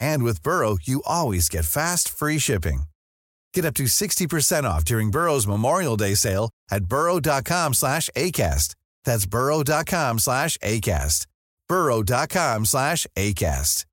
[0.00, 2.82] And with Burrow, you always get fast, free shipping.
[3.54, 8.74] Get up to 60% off during Burrow's Memorial Day sale at burrow.com slash ACAST.
[9.04, 11.26] That's burrow.com slash ACAST.
[11.68, 13.84] burrow.com slash ACAST.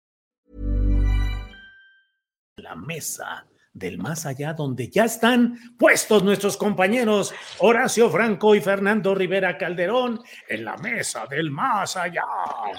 [2.57, 9.13] La mesa del más allá, donde ya están puestos nuestros compañeros Horacio Franco y Fernando
[9.13, 12.23] Rivera Calderón en la mesa del más allá.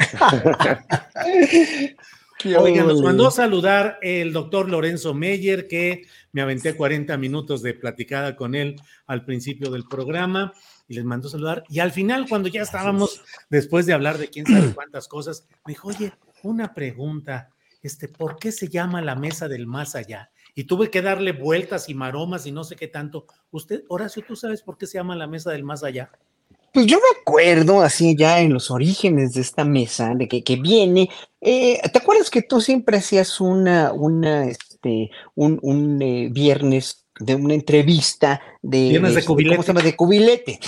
[2.45, 7.75] Oigan, nos mandó a saludar el doctor Lorenzo Meyer, que me aventé 40 minutos de
[7.75, 10.53] platicada con él al principio del programa
[10.87, 11.65] y les mandó a saludar.
[11.69, 15.73] Y al final, cuando ya estábamos, después de hablar de quién sabe cuántas cosas, me
[15.73, 16.13] dijo, oye,
[16.43, 17.51] una pregunta,
[17.83, 20.31] este, ¿por qué se llama la mesa del más allá?
[20.55, 23.27] Y tuve que darle vueltas y maromas y no sé qué tanto.
[23.51, 26.11] Usted, Horacio, ¿tú sabes por qué se llama la mesa del más allá?
[26.77, 30.57] Pues yo me acuerdo así ya en los orígenes de esta mesa, de que, que
[30.57, 31.09] viene.
[31.41, 37.35] eh, ¿te acuerdas que tú siempre hacías una, una, este, un, un eh, viernes de
[37.35, 39.63] una entrevista de, Viernes de este, ¿cómo cubilete.
[39.63, 39.81] se llama?
[39.81, 40.61] De cubilete.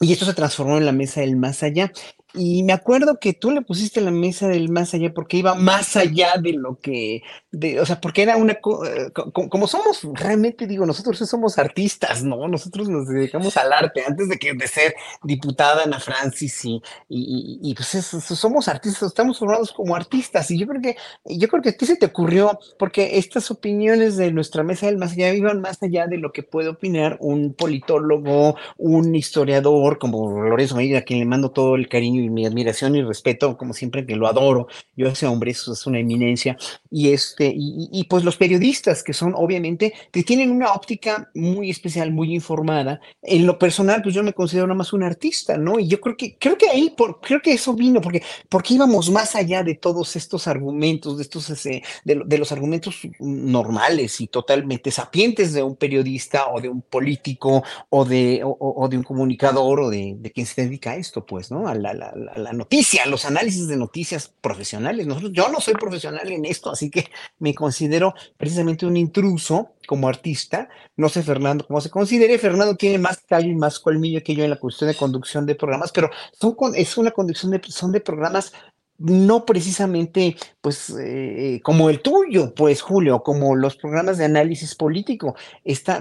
[0.00, 1.92] Y esto se transformó en la mesa del más allá.
[2.38, 5.96] Y me acuerdo que tú le pusiste la mesa del más allá porque iba más
[5.96, 9.66] allá de lo que, de, o sea, porque era una, co- eh, co- co- como
[9.66, 12.46] somos realmente, digo, nosotros somos artistas, ¿no?
[12.46, 17.74] Nosotros nos dedicamos al arte antes de que de ser diputada Ana Francis y, y,
[17.74, 20.50] pues es- es- somos artistas, estamos formados como artistas.
[20.50, 24.16] Y yo creo que, yo creo que a ti se te ocurrió porque estas opiniones
[24.16, 27.54] de nuestra mesa del más allá iban más allá de lo que puede opinar un
[27.54, 32.94] politólogo, un historiador como Lorenzo Meyer, a quien le mando todo el cariño mi admiración
[32.96, 34.66] y respeto, como siempre que lo adoro.
[34.96, 36.56] Yo ese hombre eso es una eminencia.
[36.90, 41.70] Y este, y, y- pues los periodistas que son obviamente, que tienen una óptica muy
[41.70, 43.00] especial, muy informada.
[43.22, 45.78] En lo personal, pues yo me considero nada más un artista, ¿no?
[45.78, 49.10] Y yo creo que, creo que ahí, por, creo que eso vino, porque, porque íbamos
[49.10, 54.26] más allá de todos estos argumentos, de estos, ese, de, de los argumentos normales y
[54.28, 59.02] totalmente sapientes de un periodista o de un político o de, o- o de un
[59.02, 61.68] comunicador o de, de quien se dedica a esto, pues, ¿no?
[61.68, 65.06] A la, la- la- noticia, los análisis de noticias profesionales.
[65.06, 67.06] Nosotros, yo no soy profesional en esto, así que
[67.38, 70.68] me considero precisamente un intruso como artista.
[70.96, 72.38] No sé, Fernando, cómo se considere.
[72.38, 75.54] Fernando tiene más callo y más colmillo que yo en la cuestión de conducción de
[75.54, 78.52] programas, pero son, con- es una conducción de, son de programas
[78.98, 85.34] no precisamente pues eh, como el tuyo, pues Julio, como los programas de análisis político,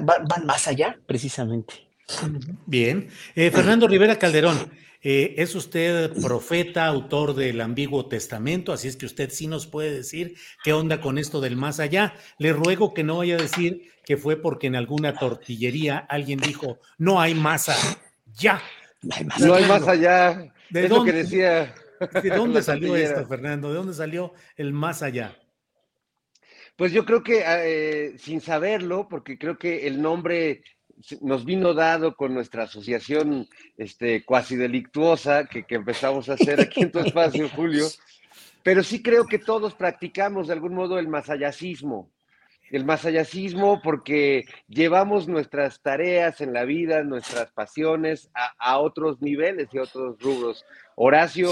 [0.02, 1.74] van más allá precisamente.
[2.66, 3.10] Bien.
[3.36, 4.72] Eh, Fernando Rivera Calderón,
[5.08, 9.94] eh, es usted profeta, autor del Ambiguo Testamento, así es que usted sí nos puede
[9.94, 12.16] decir qué onda con esto del más allá.
[12.40, 16.80] Le ruego que no vaya a decir que fue porque en alguna tortillería alguien dijo,
[16.98, 17.76] no hay masa,
[18.34, 18.60] ya.
[19.04, 20.52] No hay más allá.
[20.72, 21.14] ¿De es lo que dónde?
[21.14, 21.76] decía.
[22.24, 23.70] ¿De dónde salió esto, Fernando?
[23.70, 25.38] ¿De dónde salió el más allá?
[26.76, 30.64] Pues yo creo que eh, sin saberlo, porque creo que el nombre
[31.22, 33.48] nos vino dado con nuestra asociación
[33.78, 37.88] este, cuasi delictuosa que, que empezamos a hacer aquí en tu espacio, Julio,
[38.64, 42.10] pero sí creo que todos practicamos de algún modo el masayacismo.
[42.72, 49.68] El masayacismo porque llevamos nuestras tareas en la vida, nuestras pasiones a, a otros niveles
[49.72, 50.66] y otros rubros.
[50.96, 51.52] Horacio,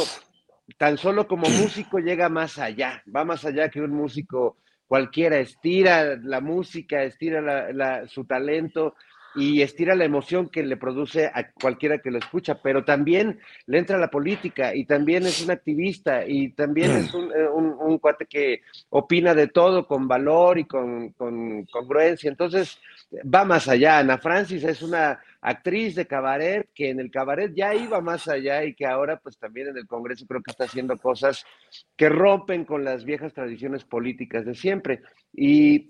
[0.78, 4.58] tan solo como músico llega más allá, va más allá que un músico
[4.88, 8.96] cualquiera, estira la música, estira la- la- su talento
[9.36, 13.80] y estira la emoción que le produce a cualquiera que lo escucha, pero también le
[13.80, 17.76] entra a la política y también es un activista y también es un, eh, un-
[17.80, 22.30] un cuate que opina de todo con valor y con, con congruencia.
[22.30, 22.80] Entonces,
[23.34, 24.00] va más allá.
[24.00, 28.64] Ana Francis es una actriz de cabaret que en el cabaret ya iba más allá
[28.64, 31.44] y que ahora pues también en el Congreso creo que está haciendo cosas
[31.98, 35.02] que rompen con las viejas tradiciones políticas de siempre.
[35.34, 35.88] Y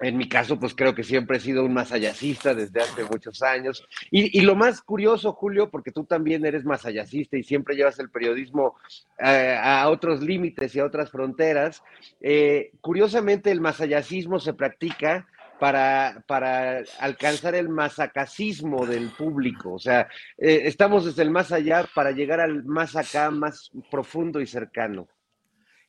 [0.00, 3.86] en mi caso, pues creo que siempre he sido un masayacista desde hace muchos años.
[4.10, 8.76] Y, lo más curioso, Julio, porque tú también eres masayacista y siempre llevas el periodismo
[9.18, 11.82] eh, a otros límites y a otras fronteras,
[12.20, 15.26] eh, curiosamente el masayacismo se practica
[15.58, 19.74] para, para alcanzar el masacacismo del público.
[19.74, 20.02] O sea,
[20.36, 25.08] eh, estamos desde el más allá para llegar al más acá, más profundo y cercano.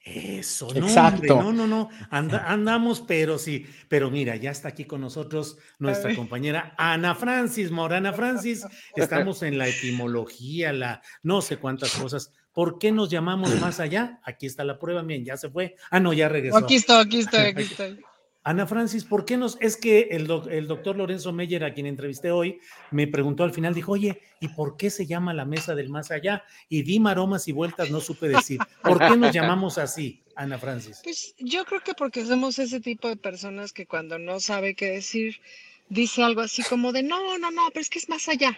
[0.01, 1.42] Eso, no, Exacto.
[1.42, 6.74] no, no, no, andamos, pero sí, pero mira, ya está aquí con nosotros nuestra compañera
[6.78, 8.66] Ana Francis Morana Francis,
[8.96, 12.31] estamos en la etimología, la no sé cuántas cosas.
[12.54, 14.19] ¿Por qué nos llamamos más allá?
[14.24, 15.75] Aquí está la prueba, bien, ya se fue.
[15.92, 16.57] Ah, no, ya regresó.
[16.57, 18.00] Aquí estoy, aquí estoy, aquí estoy.
[18.44, 19.57] Ana Francis, ¿por qué nos.?
[19.59, 22.59] Es que el, doctor Lorenzo Meyer, a quien entrevisté hoy,
[22.89, 26.09] me preguntó al final, dijo, oye, ¿y por qué se llama la mesa del más
[26.09, 26.44] allá?
[26.69, 28.59] Y di maromas y vueltas, no supe decir.
[28.81, 31.01] ¿Por qué nos llamamos así, Ana Francis?
[31.03, 34.91] Pues yo creo que porque somos ese tipo de personas que cuando no sabe qué
[34.91, 35.41] decir,
[35.89, 38.57] dice algo así como de, no, no, no, pero es que es más allá.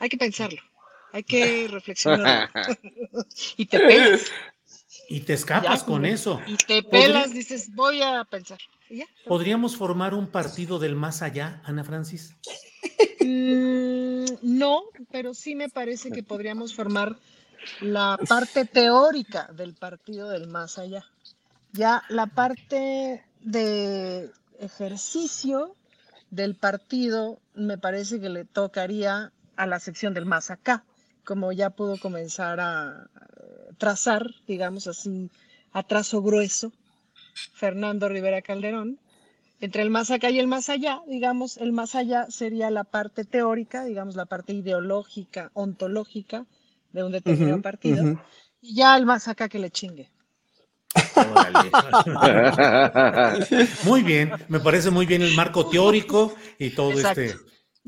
[0.00, 0.60] Hay que pensarlo,
[1.12, 2.50] hay que reflexionar.
[3.56, 4.32] y te pelas.
[5.08, 6.40] Y te escapas con eso.
[6.46, 8.58] Y te pelas, dices, voy a pensar.
[9.26, 12.36] ¿Podríamos formar un partido del más allá, Ana Francis?
[13.20, 17.16] Mm, no, pero sí me parece que podríamos formar
[17.80, 21.04] la parte teórica del partido del más allá.
[21.72, 25.76] Ya la parte de ejercicio
[26.30, 30.84] del partido me parece que le tocaría a la sección del más acá,
[31.24, 33.08] como ya pudo comenzar a
[33.78, 35.30] trazar, digamos así,
[35.72, 36.72] a trazo grueso,
[37.34, 38.98] Fernando Rivera Calderón,
[39.60, 43.24] entre el más acá y el más allá, digamos, el más allá sería la parte
[43.24, 46.46] teórica, digamos, la parte ideológica, ontológica
[46.92, 48.20] de un determinado partido,
[48.60, 50.10] y ya el más acá que le chingue.
[53.84, 57.34] muy bien, me parece muy bien el marco teórico y todo este.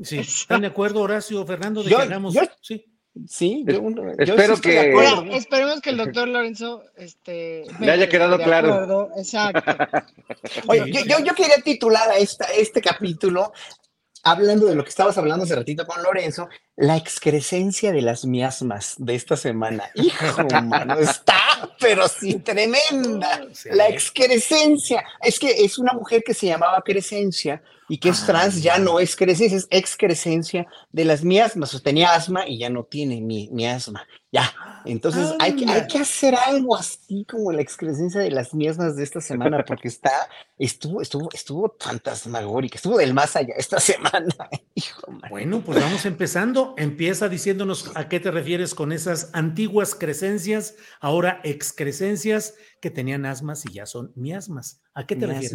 [0.01, 2.35] Sí, ¿están de acuerdo, Horacio, Fernando, de que hagamos?
[2.61, 2.85] sí.
[3.27, 3.81] Sí, yo,
[4.19, 4.93] espero que.
[5.31, 9.09] esperemos que el doctor Lorenzo este, le haya quedado claro.
[9.17, 9.71] Exacto.
[10.67, 13.53] Oye, yo, yo, quería titular a esta, este capítulo,
[14.21, 18.95] hablando de lo que estabas hablando hace ratito con Lorenzo, la excrescencia de las miasmas
[18.97, 19.89] de esta semana.
[19.95, 21.39] Hijo, mano, está,
[21.79, 23.47] pero sí, tremenda.
[23.71, 25.05] La excrescencia.
[25.21, 28.99] Es que es una mujer que se llamaba Crescencia y que es trans, ya no
[28.99, 31.73] es crecencia, es excrescencia de las miasmas.
[31.73, 34.07] O tenía asma y ya no tiene mi, miasma.
[34.35, 34.53] Ya.
[34.83, 39.03] Entonces hay, que, hay que hacer algo así como la excrescencia de las miasmas de
[39.03, 40.11] esta semana, porque está,
[40.59, 44.35] estuvo, estuvo, estuvo fantasmagórica, estuvo del más allá esta semana.
[44.75, 46.75] Hijo, bueno, pues vamos empezando.
[46.77, 53.65] Empieza diciéndonos a qué te refieres con esas antiguas crecencias, ahora excrescencias que tenían asmas
[53.65, 54.81] y ya son miasmas.
[54.93, 55.53] ¿A qué te refieres?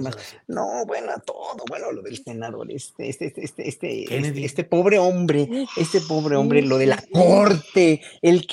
[0.48, 4.64] No, bueno, a todo, bueno, lo del senador, este, este, este, este, este, este, este
[4.64, 8.46] pobre hombre, este pobre hombre, lo de la corte, el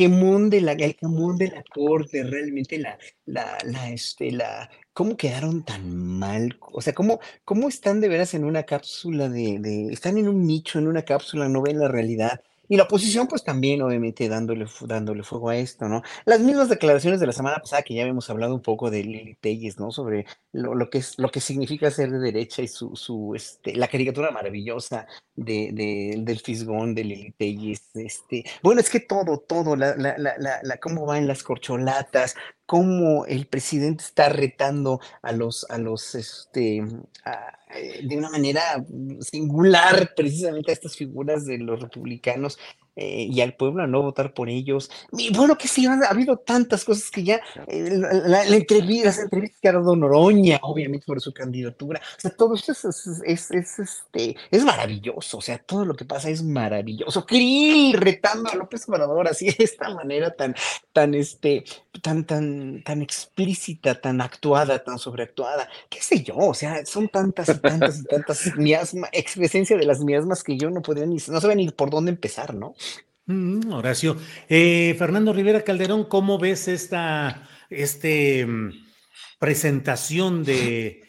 [0.62, 5.96] la, el quemón de la corte, realmente la, la, la, este, la, ¿cómo quedaron tan
[5.96, 6.58] mal?
[6.62, 10.46] O sea, ¿cómo, cómo están de veras en una cápsula de, de, están en un
[10.46, 12.42] nicho, en una cápsula, no ven la realidad?
[12.68, 16.02] Y la oposición, pues también, obviamente, dándole, dándole fuego a esto, ¿no?
[16.26, 19.36] Las mismas declaraciones de la semana pasada que ya habíamos hablado un poco de Lili
[19.36, 19.92] Telles, ¿no?
[19.92, 23.88] Sobre lo, que es, lo que significa ser de derecha y su, su este, la
[23.88, 28.44] caricatura maravillosa de, de, del fisgón de Lili Telles, este.
[28.62, 33.48] Bueno, es que todo, todo, la, la, la, la, cómo van las corcholatas, cómo el
[33.48, 36.86] presidente está retando a los, a los, este, eh,
[38.04, 38.62] de una manera
[39.22, 42.58] singular precisamente a estas figuras de los republicanos
[43.00, 44.90] eh, y al pueblo a no votar por ellos.
[45.12, 47.92] Y bueno, que sí, ha, habido tantas cosas que ya, eh,
[48.26, 52.56] la, entrevista, las entrevistas que ha dado Noroña, obviamente por su candidatura, o sea, todo
[52.56, 52.86] esto es,
[53.24, 57.24] es, este, es maravilloso, o sea, todo lo que pasa es maravilloso.
[57.28, 60.56] Krill retando a López Obrador así de esta manera tan,
[60.92, 61.66] tan, este,
[62.02, 67.50] tan, tan, tan explícita, tan actuada, tan sobreactuada, qué sé yo, o sea, son tantas
[67.50, 71.40] y tantas y tantas miasmas, expresencia de las miasmas que yo no podría ni, no
[71.40, 72.74] sabía ni por dónde empezar, ¿no?
[73.28, 74.18] Mm, Horacio.
[74.48, 78.72] Eh, Fernando Rivera Calderón, ¿cómo ves esta este, mm,
[79.38, 81.04] presentación de,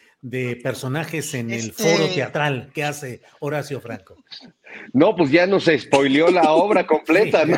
[0.62, 4.16] personajes en el foro este teatral que hace Horacio Franco?
[4.92, 7.56] No, pues ya nos spoileó la obra completa, ¿no?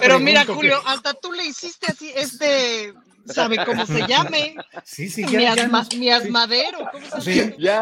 [0.00, 2.92] Pero mira, Julio, hasta tú le hiciste así este
[3.26, 4.56] sabe cómo se llame.
[4.84, 5.54] Sí, sí, ya.
[5.96, 6.78] Mi, asmadero.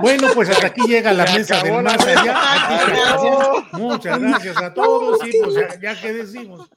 [0.01, 3.67] Bueno, pues hasta aquí llega la mesa del más allá.
[3.73, 5.21] Muchas gracias a todos.
[5.23, 6.69] Sí, pues ya, ya que decimos.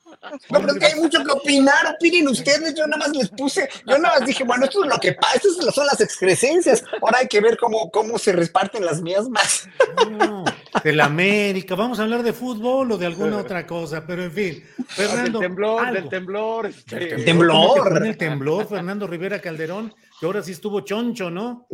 [0.49, 3.69] No, pero es que hay mucho que opinar, opinen ustedes, yo nada más les puse,
[3.85, 7.19] yo nada más dije, bueno, esto es lo que pasa, estas son las excrescencias, ahora
[7.19, 9.69] hay que ver cómo, cómo se reparten las mías más.
[10.11, 10.43] No,
[10.83, 14.31] de la América, vamos a hablar de fútbol o de alguna otra cosa, pero en
[14.31, 14.63] fin.
[14.87, 16.65] Fernando, del temblor, del temblor.
[16.67, 17.13] Este...
[17.15, 18.05] El temblor.
[18.05, 21.67] El temblor, Fernando Rivera Calderón, que ahora sí estuvo choncho, ¿no?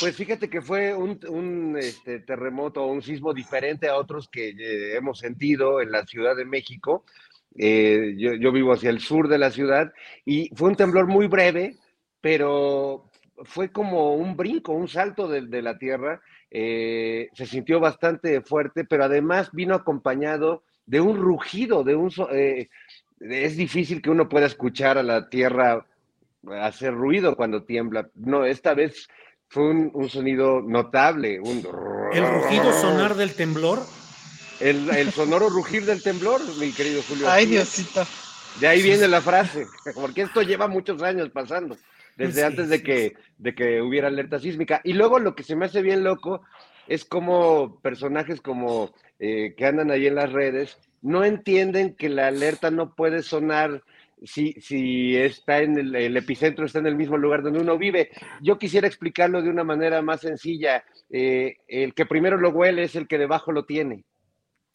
[0.00, 4.96] Pues fíjate que fue un, un este, terremoto, un sismo diferente a otros que eh,
[4.96, 7.04] hemos sentido en la Ciudad de México.
[7.56, 9.92] Eh, yo, vivo hacia el sur de la ciudad
[10.24, 11.76] y fue un temblor muy breve,
[12.20, 13.10] pero
[13.44, 16.20] fue como un brinco, un salto de, la tierra.
[16.50, 22.10] Eh, se sintió bastante fuerte, pero además vino acompañado de un rugido, de un...
[23.20, 25.84] es difícil que uno pueda escuchar a la tierra
[26.60, 28.08] hacer ruido cuando tiembla.
[28.14, 29.08] No, esta vez
[29.48, 31.40] fue un, sonido notable.
[31.40, 31.66] Un...
[32.12, 33.80] ¿El rugido sonar del temblor?
[34.60, 37.30] El, sonoro rugir del temblor, mi querido Julio.
[37.30, 38.06] Ay, Diosito.
[38.60, 41.76] De ahí viene la frase, porque esto lleva muchos años pasando,
[42.16, 44.80] desde antes de que, de que hubiera alerta sísmica.
[44.82, 46.42] Y luego lo que se me hace bien loco
[46.88, 52.28] es como personajes como eh, que andan ahí en las redes no entienden que la
[52.28, 53.82] alerta no puede sonar
[54.24, 58.10] si, si está en el, epicentro, está en el mismo lugar donde uno vive.
[58.40, 60.84] Yo quisiera explicarlo de una manera más sencilla.
[61.10, 64.04] Eh, el que primero lo huele es el que debajo lo tiene.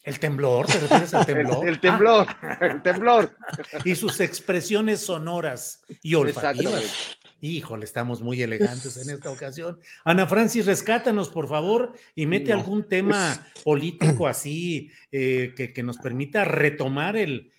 [0.04, 0.66] ¿El temblor?
[0.66, 1.66] ¿Te refieres al temblor?
[1.66, 2.26] El, temblor,
[2.60, 3.36] el temblor.
[3.84, 7.18] Y sus expresiones sonoras y olfativas.
[7.40, 9.78] Híjole, estamos muy elegantes en esta ocasión.
[10.04, 15.98] Ana Francis, rescátanos, por favor, y mete algún tema político así eh, que, que, nos
[15.98, 17.52] permita retomar el,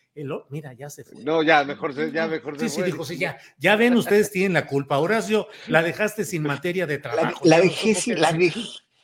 [0.49, 1.23] mira, ya se fue.
[1.23, 4.53] No, ya, mejor se, ya mejor sí, Sí, dijo, sí, ya, ya ven, ustedes tienen
[4.53, 4.97] la culpa.
[4.97, 7.41] Horacio, la dejaste sin materia de trabajo.
[7.43, 8.31] La, dejé, sin, la,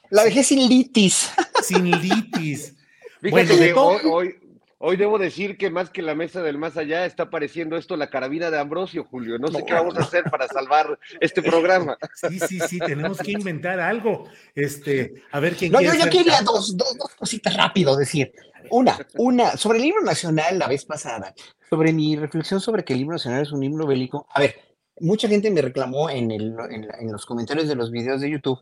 [0.09, 1.31] la dejé sin litis.
[1.63, 2.75] Sin litis.
[3.21, 4.35] Fíjate bueno, hoy,
[4.79, 8.09] hoy, debo decir que más que la mesa del más allá está apareciendo esto la
[8.09, 9.37] carabina de Ambrosio, Julio.
[9.37, 11.97] No sé qué vamos a hacer para salvar este programa.
[12.15, 14.25] Sí, sí, sí, tenemos que inventar algo.
[14.55, 18.33] Este, a ver quién No, yo, yo quería dos, dos, dos cositas rápido decir.
[18.69, 21.33] Una, una, sobre el libro nacional la vez pasada,
[21.69, 24.27] sobre mi reflexión sobre que el libro nacional es un libro bélico.
[24.33, 24.55] A ver,
[24.99, 28.59] mucha gente me reclamó en, el, en, los comentarios de los videos de YouTube.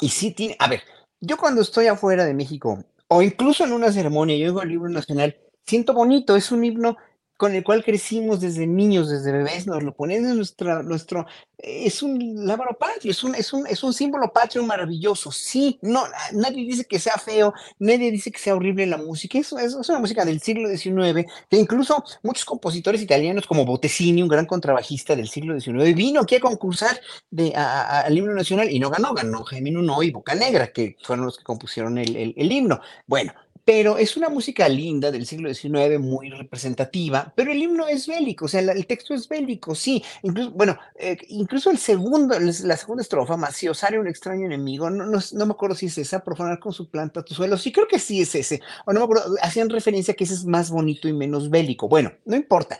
[0.00, 0.82] Y sí tiene, a ver,
[1.20, 4.88] yo cuando estoy afuera de México, o incluso en una ceremonia, yo digo el libro
[4.88, 5.36] nacional,
[5.66, 6.96] siento bonito, es un himno
[7.38, 11.24] con el cual crecimos desde niños, desde bebés, nos lo ponen en nuestra, nuestro,
[11.56, 16.02] es un lábaro patrio, es un, es un, es un símbolo patrio maravilloso, sí, no,
[16.32, 20.00] nadie dice que sea feo, nadie dice que sea horrible la música, eso es, una
[20.00, 25.28] música del siglo XIX, que incluso muchos compositores italianos como Bottesini, un gran contrabajista del
[25.28, 29.70] siglo XIX, vino aquí a concursar de, al himno nacional y no ganó, ganó Jaime
[29.70, 32.80] Nuno y Boca Negra, que fueron los que compusieron el, el himno.
[33.06, 33.32] Bueno,
[33.68, 38.46] pero es una música linda del siglo XIX, muy representativa, pero el himno es bélico,
[38.46, 43.02] o sea, el texto es bélico, sí, incluso, bueno, eh, incluso el segundo, la segunda
[43.02, 46.72] estrofa, más si osare un extraño enemigo, no, me acuerdo si es esa, profanar con
[46.72, 49.68] su planta tu suelo, sí creo que sí es ese, o no me acuerdo, hacían
[49.68, 52.78] referencia a que ese es más bonito y menos bélico, bueno, no importa,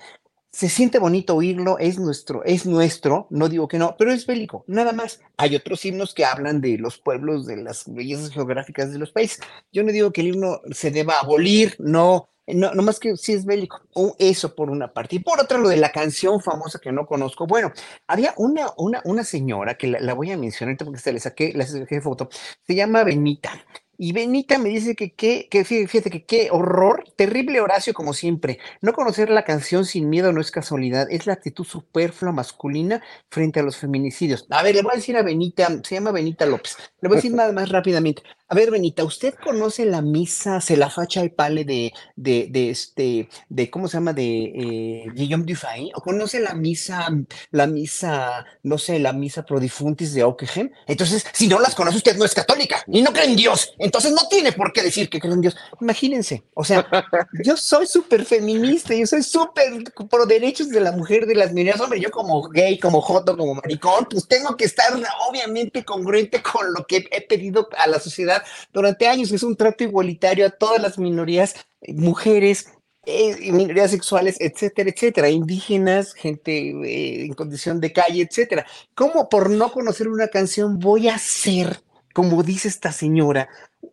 [0.58, 4.64] se siente bonito oírlo, es nuestro, es nuestro, no digo que no, pero es bélico,
[4.66, 5.20] nada más.
[5.36, 9.38] Hay otros himnos que hablan de los pueblos, de las bellezas geográficas de los países.
[9.70, 13.34] Yo no digo que el himno se deba abolir, no, no, no más que si
[13.34, 15.14] es bélico, o eso por una parte.
[15.14, 17.46] Y por otra, lo de la canción famosa que no conozco.
[17.46, 17.70] Bueno,
[18.08, 21.54] había una, una, una señora que la, la voy a mencionar porque se le saqué,
[21.64, 22.30] saqué foto,
[22.66, 23.52] se llama Benita.
[24.00, 28.60] Y Benita me dice que qué, que fíjate que qué horror, terrible Horacio como siempre.
[28.80, 33.58] No conocer la canción sin miedo no es casualidad, es la actitud superflua masculina frente
[33.58, 34.46] a los feminicidios.
[34.50, 37.18] A ver, le voy a decir a Benita, se llama Benita López, le voy a
[37.18, 38.22] decir nada más rápidamente.
[38.50, 42.70] A ver, Benita, ¿usted conoce la misa, se la facha y pale de, de, de
[42.70, 44.14] este, de, ¿cómo se llama?
[44.14, 45.92] De eh, Guillaume Dufay?
[45.94, 47.08] ¿O conoce la misa,
[47.50, 50.70] la misa, no sé, la misa prodifuntis de Ockeghem?
[50.86, 53.74] Entonces, si no las conoce, usted no es católica y no cree en Dios.
[53.78, 55.54] Entonces, no tiene por qué decir que cree en Dios.
[55.82, 56.88] Imagínense, o sea,
[57.44, 61.82] yo soy súper feminista, yo soy súper por derechos de la mujer, de las minorías.
[61.82, 66.72] Hombre, yo como gay, como joto, como maricón, pues tengo que estar obviamente congruente con
[66.72, 68.37] lo que he pedido a la sociedad
[68.72, 72.72] durante años, es un trato igualitario a todas las minorías, eh, mujeres,
[73.06, 78.66] eh, minorías sexuales, etcétera, etcétera, indígenas, gente eh, en condición de calle, etcétera.
[78.94, 81.80] ¿Cómo por no conocer una canción voy a ser,
[82.18, 83.48] como dice esta señora,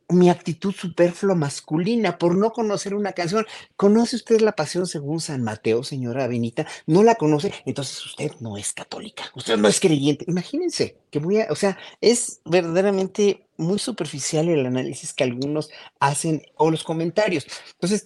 [0.09, 3.45] mi actitud superflua masculina por no conocer una canción.
[3.75, 6.65] ¿Conoce usted la pasión según San Mateo, señora Benita?
[6.87, 7.53] ¿No la conoce?
[7.67, 10.25] Entonces usted no es católica, usted no es creyente.
[10.27, 16.41] Imagínense que voy a, o sea, es verdaderamente muy superficial el análisis que algunos hacen
[16.55, 17.45] o los comentarios.
[17.73, 18.05] Entonces,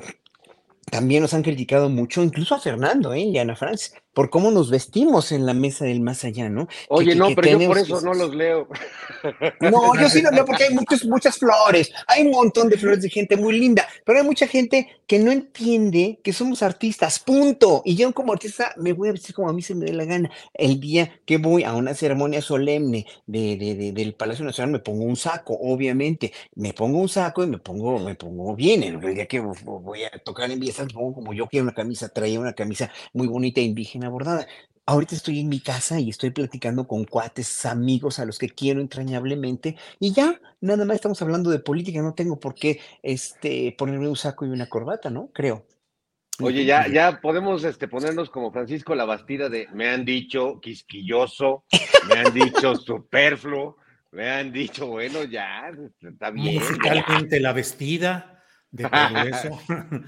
[0.91, 3.21] también nos han criticado mucho, incluso a Fernando ¿eh?
[3.21, 6.67] y a Ana Franz, por cómo nos vestimos en la mesa del más allá, ¿no?
[6.89, 8.67] Oye, no, pero yo por eso no los leo.
[9.61, 13.01] No, yo sí los leo porque hay muchos, muchas flores, hay un montón de flores
[13.01, 17.81] de gente muy linda, pero hay mucha gente que no entiende que somos artistas, punto.
[17.85, 20.03] Y yo como artista me voy a vestir como a mí se me dé la
[20.03, 20.29] gana.
[20.53, 25.05] El día que voy a una ceremonia solemne de, de, del Palacio Nacional me pongo
[25.05, 28.83] un saco, obviamente, me pongo un saco y me pongo, me pongo bien.
[28.83, 32.09] El día que voy a tocar en Viesas, me pongo como yo quiero una camisa,
[32.09, 34.47] traía una camisa muy bonita indígena abordada.
[34.85, 38.81] Ahorita estoy en mi casa y estoy platicando con cuates, amigos a los que quiero
[38.81, 44.07] entrañablemente y ya, nada más estamos hablando de política, no tengo por qué este, ponerme
[44.07, 45.29] un saco y una corbata, ¿no?
[45.31, 45.65] Creo.
[46.41, 51.65] Oye, ya, ya podemos este, ponernos como Francisco la Bastida de me han dicho quisquilloso,
[52.09, 53.77] me han dicho superfluo,
[54.11, 56.55] me han dicho, bueno, ya, está bien.
[56.55, 59.59] Musicalmente la vestida de todo eso.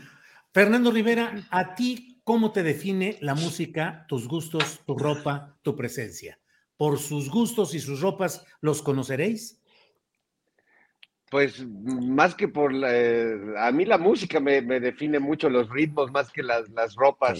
[0.53, 6.39] Fernando Rivera, ¿a ti cómo te define la música, tus gustos, tu ropa, tu presencia?
[6.77, 9.61] ¿Por sus gustos y sus ropas los conoceréis?
[11.29, 16.11] Pues más que por la, eh, a mí la música me, define mucho los ritmos
[16.11, 17.39] más que las, ropas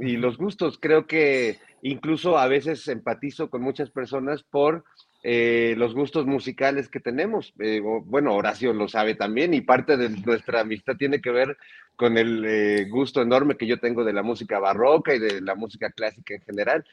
[0.00, 0.78] y los gustos.
[0.80, 4.84] Creo que incluso a veces empatizo con muchas personas por
[5.22, 7.54] eh, los gustos musicales que tenemos.
[7.58, 11.56] Eh, bueno, Horacio lo sabe también y parte de nuestra amistad tiene que ver
[11.96, 15.54] con el eh, gusto enorme que yo tengo de la música barroca y de la
[15.54, 16.84] música clásica en general.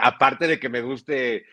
[0.00, 1.44] aparte de que me guste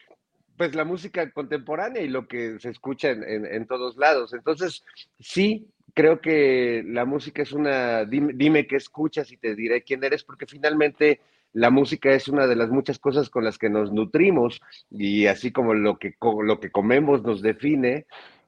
[0.57, 4.33] pues la música contemporánea y lo que se escucha en, en, todos lados.
[4.33, 4.83] Entonces,
[5.19, 10.23] sí, creo que la música es una, dime, qué escuchas y te diré quién eres,
[10.23, 11.21] porque finalmente
[11.53, 14.61] la música es una de las muchas cosas con las que nos nutrimos
[14.91, 18.05] y así como lo que, lo que comemos nos define,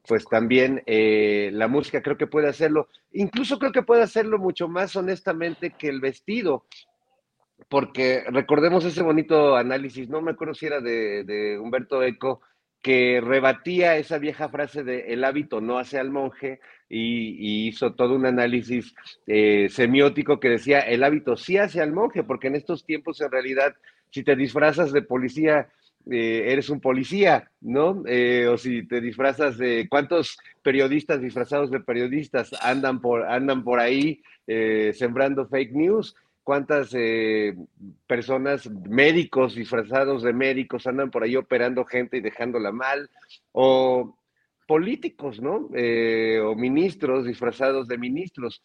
[0.07, 2.87] pues también eh, la música creo que puede hacerlo.
[3.13, 6.67] Incluso creo que puede hacerlo mucho más honestamente que el vestido,
[7.67, 12.41] porque recordemos ese bonito análisis, no me acuerdo si era de, de Humberto Eco,
[12.81, 18.15] que rebatía esa vieja frase de el hábito no hace al monje y, hizo todo
[18.15, 18.95] un análisis
[19.27, 23.31] eh, semiótico que decía el hábito sí hace al monje, porque en estos tiempos en
[23.31, 23.75] realidad
[24.11, 25.69] si te disfrazas de policía,
[26.09, 28.01] eh, eres un policía, ¿no?
[28.07, 33.79] Eh, o si te disfrazas de cuántos periodistas disfrazados de periodistas andan por, andan por
[33.79, 34.21] ahí
[34.93, 36.15] sembrando fake news
[36.49, 37.55] cuántas eh,
[38.07, 43.07] personas, médicos disfrazados de médicos, andan por ahí operando gente y dejándola mal,
[43.51, 44.17] o
[44.65, 45.69] políticos, ¿no?
[45.75, 48.63] Eh, o ministros disfrazados de ministros.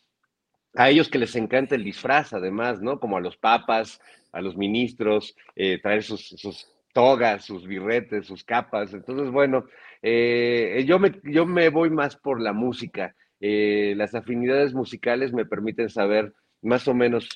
[0.74, 2.98] A ellos que les encanta el disfraz, además, ¿no?
[2.98, 4.00] Como a los papas,
[4.32, 8.94] a los ministros, eh, traer sus, togas, sus birretes, sus capas.
[8.94, 9.66] Entonces, bueno,
[10.02, 13.14] yo, me, yo me voy más por la música.
[13.40, 17.28] las afinidades musicales me permiten saber más o menos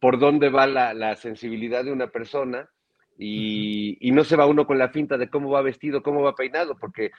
[0.00, 2.68] por dónde va la, sensibilidad de una persona
[3.18, 6.76] y, no se va uno con la finta de cómo va vestido, cómo va peinado,
[6.78, 7.10] porque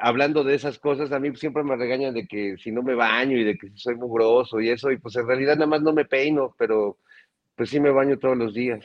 [0.00, 3.36] hablando de esas cosas, a mí siempre me regañan de que si no me baño
[3.36, 6.04] y de que soy mugroso y eso, y pues en realidad nada más no me
[6.04, 6.98] peino, pero
[7.54, 8.84] pues sí me baño todos los días.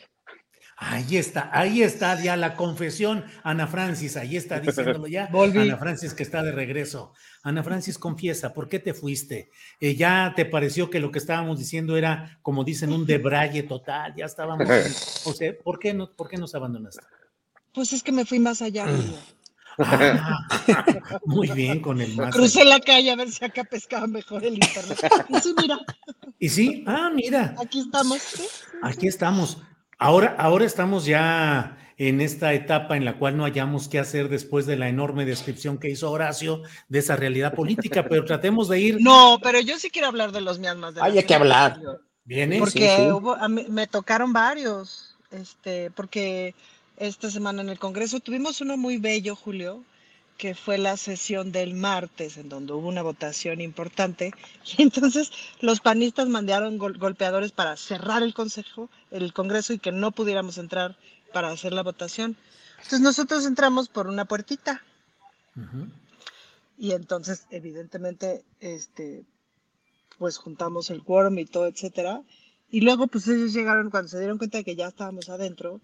[0.80, 5.28] Ahí está, ahí está ya la confesión, Ana Francis, ahí está diciéndolo ya.
[5.34, 7.14] Ana Francis que está de regreso.
[7.42, 9.50] Ana Francis, confiesa, ¿por qué te fuiste?
[9.80, 14.14] Eh, ¿Ya te pareció que lo que estábamos diciendo era, como dicen, un debraye total?
[14.16, 14.68] Ya estábamos.
[15.26, 17.02] o sea, ¿por qué, no, ¿por qué nos abandonaste?
[17.74, 18.86] Pues es que me fui más allá.
[19.80, 20.46] Ah,
[21.26, 22.34] muy bien con el más.
[22.36, 25.00] Crucé la calle a ver si acá pescaba mejor el internet.
[25.30, 25.80] Y sí, mira.
[26.40, 26.84] ¿Y sí?
[26.86, 27.56] Ah, mira.
[27.60, 28.22] Aquí estamos.
[28.82, 29.58] Aquí estamos.
[29.98, 34.68] Ahora, ahora estamos ya en esta etapa en la cual no hayamos qué hacer después
[34.68, 38.98] de la enorme descripción que hizo Horacio de esa realidad política, pero tratemos de ir.
[39.02, 40.94] No, pero yo sí quiero hablar de los Miamas.
[40.94, 41.82] De hay que hablar.
[42.24, 42.60] Viene.
[42.60, 43.12] Porque
[43.70, 46.54] me tocaron varios, este, porque
[46.98, 49.84] esta semana en el Congreso tuvimos uno muy bello, Julio,
[50.38, 54.32] que fue la sesión del martes, en donde hubo una votación importante,
[54.78, 60.12] y entonces los panistas mandaron golpeadores para cerrar el consejo, el Congreso, y que no
[60.12, 60.96] pudiéramos entrar
[61.34, 62.38] para hacer la votación.
[62.78, 64.84] Entonces nosotros entramos por una puertita.
[66.78, 69.26] Y entonces, evidentemente, este,
[70.20, 72.22] pues juntamos el quórum y todo, etcétera.
[72.70, 75.82] Y luego, pues ellos llegaron, cuando se dieron cuenta de que ya estábamos adentro,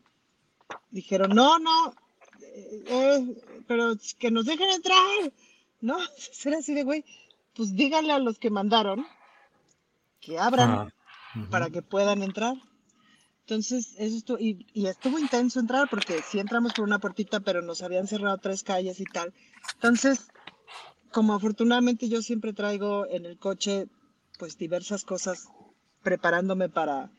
[0.92, 1.96] dijeron, no, no,
[2.42, 5.32] eh, pero que nos dejen entrar.
[5.82, 7.06] No, será así de güey.
[7.56, 9.06] Pues díganle a los que mandaron
[10.20, 10.92] que abran
[11.52, 12.56] para que puedan entrar.
[13.42, 17.82] Entonces, eso estuvo, y, estuvo intenso entrar porque sí entramos por una puertita, pero nos
[17.82, 19.34] habían cerrado tres calles y tal.
[19.76, 20.28] Entonces,
[21.12, 23.88] como afortunadamente yo siempre traigo en el coche,
[24.40, 25.50] pues diversas cosas
[26.04, 27.12] preparándome para,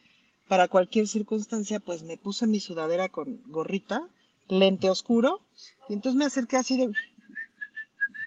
[0.48, 4.08] para cualquier circunstancia, pues me puse mi sudadera con gorrita,
[4.48, 5.40] lente oscuro,
[5.88, 6.92] y entonces me acerqué así de,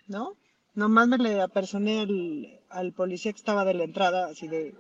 [0.08, 0.36] ¿no?
[0.75, 4.75] Nomás me le apersoné al, al policía que estaba de la entrada, así de,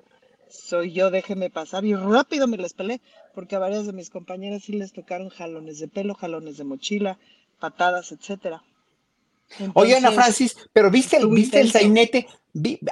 [0.49, 1.85] soy yo, déjeme pasar.
[1.85, 3.01] Y rápido me les pelé,
[3.33, 7.17] porque a varias de mis compañeras sí les tocaron jalones de pelo, jalones de mochila,
[7.59, 8.63] patadas, etcétera.
[9.73, 12.27] Oye, Ana Francis, pero ¿viste, el, ¿viste el sainete?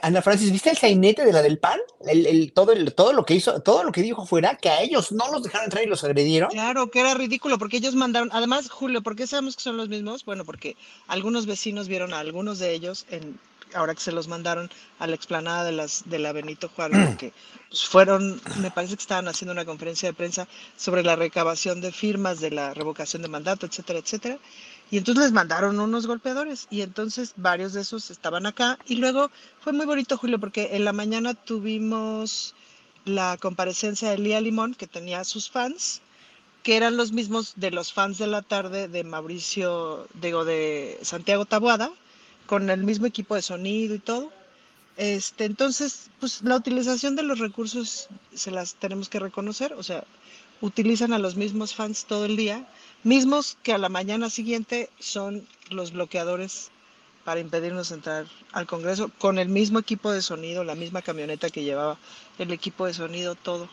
[0.02, 1.80] Ana Francis, ¿viste el sainete de la del PAN?
[2.06, 5.12] El, todo, el, todo lo que hizo, todo lo que dijo fuera, que a ellos
[5.12, 6.50] no los dejaron entrar y los agredieron.
[6.50, 9.90] Claro, que era ridículo, porque ellos mandaron, además, Julio, ¿por qué sabemos que son los
[9.90, 10.26] mismos?
[10.26, 10.76] Bueno, porque
[11.08, 13.40] algunos vecinos vieron a algunos de ellos en
[13.74, 17.34] ahora que se los mandaron a la explanada de, las, de la Benito Juárez, que
[17.70, 20.48] pues, fueron, me parece que estaban haciendo una conferencia de prensa
[20.78, 24.38] sobre la recabación de firmas de la revocación de mandato, etcétera, etcétera.
[24.92, 28.78] Y entonces les mandaron unos golpeadores y entonces varios de esos estaban acá.
[28.88, 32.54] Y luego fue muy bonito, Julio, porque en la mañana tuvimos
[33.06, 36.02] la comparecencia de Lía Limón, que tenía sus fans,
[36.64, 41.46] que eran los mismos de los fans de la tarde de Mauricio, digo, de Santiago
[41.46, 41.92] Tabuada,
[42.48, 44.32] con el mismo equipo de sonido y todo.
[44.98, 50.06] Este, entonces, pues la utilización de los recursos se las tenemos que reconocer, o sea,
[50.62, 52.68] utilizan a los mismos fans todo el día,
[53.06, 56.72] mismos que a la mañana siguiente son los bloqueadores
[57.24, 61.64] para impedirnos entrar al Congreso con el mismo equipo de sonido, la misma camioneta que
[61.64, 61.98] llevaba
[62.40, 63.70] el equipo de sonido, todo.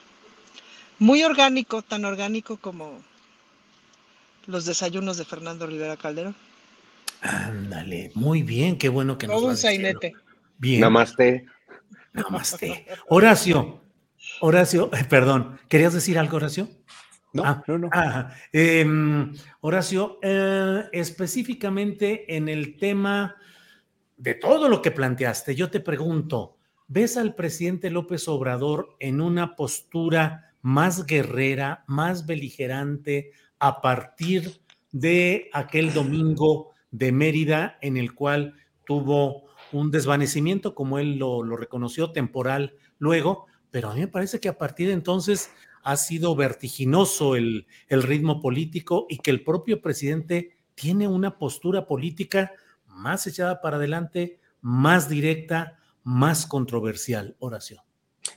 [0.99, 3.03] Muy orgánico, tan orgánico como
[4.47, 6.37] los desayunos de Fernando Rivera Calderón.
[7.23, 10.13] Ándale, muy bien, qué bueno que nos Todo un sainete.
[10.59, 10.81] Bien.
[10.81, 11.47] Namaste.
[12.13, 12.87] Namaste.
[13.09, 13.83] Horacio,
[14.41, 16.69] Horacio, perdón, ¿querías decir algo, Horacio?
[17.33, 17.91] No, ah, no, no.
[18.53, 23.37] Em, Horacio, eh, específicamente en el tema
[24.17, 26.57] de todo lo que planteaste, yo te pregunto,
[26.89, 34.61] ¿ves al presidente López Obrador en una postura más guerrera, más beligerante a partir
[34.93, 42.13] de aquel domingo de Mérida, en el cual tuvo un desvanecimiento, como él lo, reconoció,
[42.13, 45.51] temporal luego, pero a mí me parece que a partir de entonces
[45.83, 51.87] ha sido vertiginoso el, el ritmo político y que el propio presidente tiene una postura
[51.87, 52.53] política
[52.87, 57.37] más echada para adelante, más directa, más controversial.
[57.39, 57.81] Oración.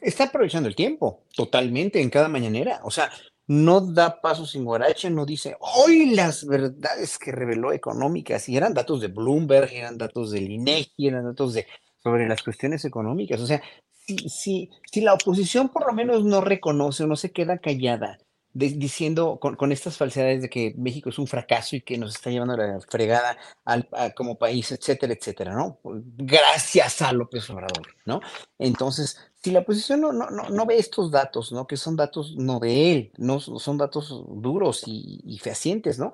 [0.02, 2.80] Está aprovechando el tiempo totalmente en cada mañanera.
[2.84, 3.12] O sea,
[3.48, 8.74] no da paso sin guarache, no dice, hoy las verdades que reveló económicas, y eran
[8.74, 11.68] datos de Bloomberg, eran datos del INEGI, eran datos de,
[12.02, 13.40] sobre las cuestiones económicas.
[13.42, 13.62] O sea,
[14.06, 18.20] si, si, si la oposición por lo menos no reconoce o no se queda callada
[18.56, 22.56] diciendo con, estas falsedades de que México es un fracaso y que nos está llevando
[22.56, 25.78] la fregada al, como país, etcétera, etcétera, ¿no?
[25.84, 28.22] Gracias a López Obrador, ¿no?
[28.58, 31.68] Entonces, si la oposición no, no, no, ve estos datos, ¿no?
[31.68, 36.14] Que son datos no de él, no son datos duros y, fehacientes, ¿no?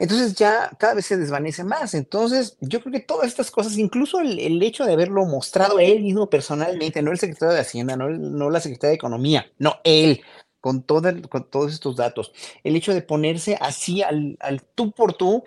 [0.00, 1.92] Entonces ya cada vez se desvanece más.
[1.92, 6.30] Entonces, yo creo que todas estas cosas, incluso el, hecho de haberlo mostrado él mismo
[6.30, 10.22] personalmente, no el secretario de Hacienda, no, no la secretaria de Economía, no él,
[10.58, 12.32] con, con todos estos datos.
[12.64, 15.44] El hecho de ponerse así al, al tú por tú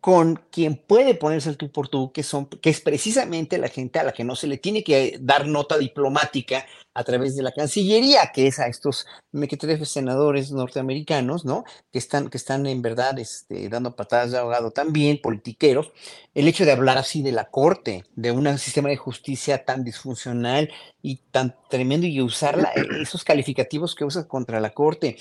[0.00, 3.98] con quien puede ponerse el tú por tú, que, son, que es precisamente la gente
[3.98, 7.52] a la que no se le tiene que dar nota diplomática a través de la
[7.52, 11.64] Cancillería, que es a estos mequetrefes senadores norteamericanos, ¿no?
[11.92, 15.92] Que están, que están en verdad este, dando patadas de ahogado también, politiqueros.
[16.34, 20.70] El hecho de hablar así de la Corte, de un sistema de justicia tan disfuncional
[21.02, 25.16] y tan tremendo y usar esos calificativos que usa contra la Corte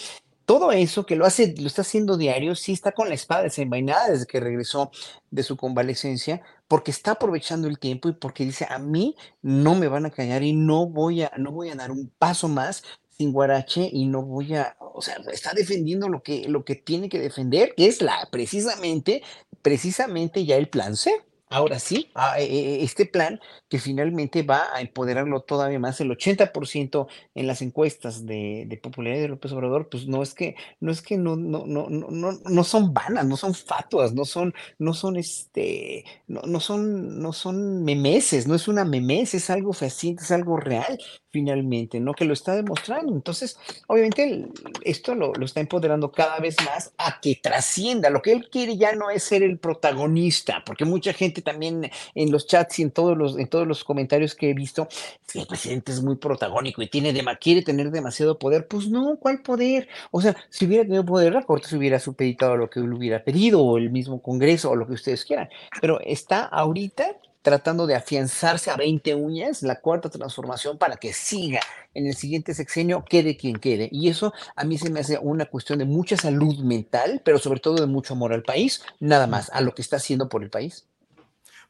[0.50, 4.10] todo eso que lo hace, lo está haciendo diario, sí está con la espada desenvainada
[4.10, 4.90] desde que regresó
[5.30, 9.88] de su convalecencia, porque está aprovechando el tiempo y porque dice, a mí no me
[9.88, 12.84] van a callar y no voy a, no voy a dar un paso más
[13.16, 17.10] sin guarache y no voy a, o sea, está defendiendo lo que, lo que tiene
[17.10, 19.22] que defender, que es la, precisamente,
[19.62, 21.12] precisamente ya el plan C.
[21.52, 27.08] Ahora sí, e, e, este plan que finalmente va a empoderarlo todavía más, el 80%
[27.34, 31.18] en las encuestas de, popularidad de López Obrador, pues no es que, no es que
[31.18, 36.06] no, no, no, no, no son vanas, no son fatuas, no son, no son este,
[36.28, 40.56] no, no son, no son memeses, no es una memes, es algo fehaciente, es algo
[40.58, 41.00] real
[41.32, 42.14] finalmente, ¿no?
[42.14, 43.14] Que lo está demostrando.
[43.14, 44.48] Entonces, obviamente,
[44.84, 48.10] esto lo, lo, está empoderando cada vez más a que trascienda.
[48.10, 52.32] Lo que él quiere ya no es ser el protagonista, porque mucha gente también en
[52.32, 54.88] los chats y en todos los, en todos los comentarios que he visto,
[55.34, 59.88] el presidente es muy protagónico y tiene quiere tener demasiado poder, pues no, ¿cuál poder?
[60.12, 63.24] O sea, si hubiera tenido poder, la Corte se hubiera supeditado lo que él hubiera
[63.24, 65.50] pedido, o el mismo Congreso, o lo que ustedes quieran.
[65.82, 71.62] Pero está ahorita tratando de afianzarse a 20 uñas la cuarta transformación para que siga
[71.94, 73.90] en el siguiente sexenio, quede quien quede.
[73.92, 77.60] Y eso a mí se me hace una cuestión de mucha salud mental, pero sobre
[77.60, 80.50] todo de mucho amor al país, nada más, a lo que está haciendo por el
[80.50, 80.86] país.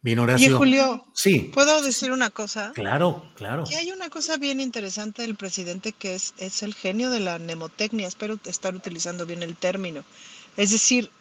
[0.01, 0.51] Bien, Horacio.
[0.51, 1.51] Y Julio, sí.
[1.53, 2.71] ¿puedo decir una cosa?
[2.73, 3.65] Claro, claro.
[3.65, 7.37] Que hay una cosa bien interesante del presidente que es, es el genio de la
[7.37, 8.07] mnemotecnia.
[8.07, 10.05] Espero estar utilizando bien el término.
[10.55, 11.11] Es decir,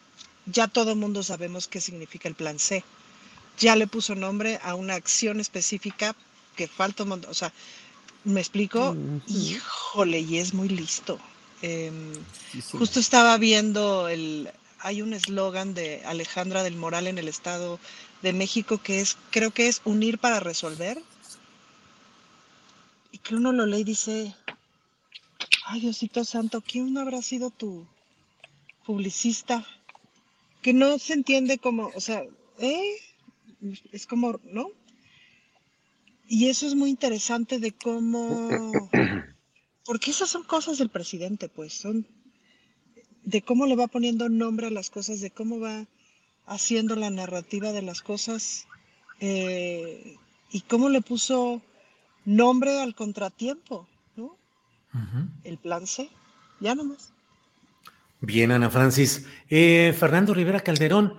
[0.46, 2.84] ya todo el mundo sabemos qué significa el plan C.
[3.58, 6.14] Ya le puso nombre a una acción específica
[6.56, 7.30] que falta un montón.
[7.30, 7.52] O sea,
[8.24, 8.96] ¿me explico?
[9.26, 11.18] Híjole, y es muy listo.
[11.62, 12.12] Em,
[12.72, 14.50] justo estaba viendo el.
[14.80, 17.80] Hay un eslogan de Alejandra del Moral en el Estado
[18.22, 21.02] de México que es, creo que es unir para resolver.
[23.10, 24.34] Y que uno lo lee y dice,
[25.64, 27.86] ay Diosito Santo, ¿quién no habrá sido tu
[28.84, 29.66] publicista?
[30.62, 32.22] Que no se entiende como, o sea,
[32.58, 32.96] ¿eh?
[33.92, 34.68] Es como, ¿no?
[36.26, 38.72] Y eso es muy interesante de cómo,
[39.84, 42.06] porque esas son cosas del presidente, pues, son
[43.24, 45.86] de cómo le va poniendo nombre a las cosas, de cómo va
[46.46, 48.66] haciendo la narrativa de las cosas
[49.20, 50.16] eh,
[50.50, 51.62] y cómo le puso
[52.24, 54.36] nombre al contratiempo, ¿no?
[55.44, 56.08] El plan C,
[56.60, 57.12] ya nomás.
[58.20, 59.26] Bien, Ana Francis.
[59.48, 61.14] Eh, Fernando Rivera Calderón,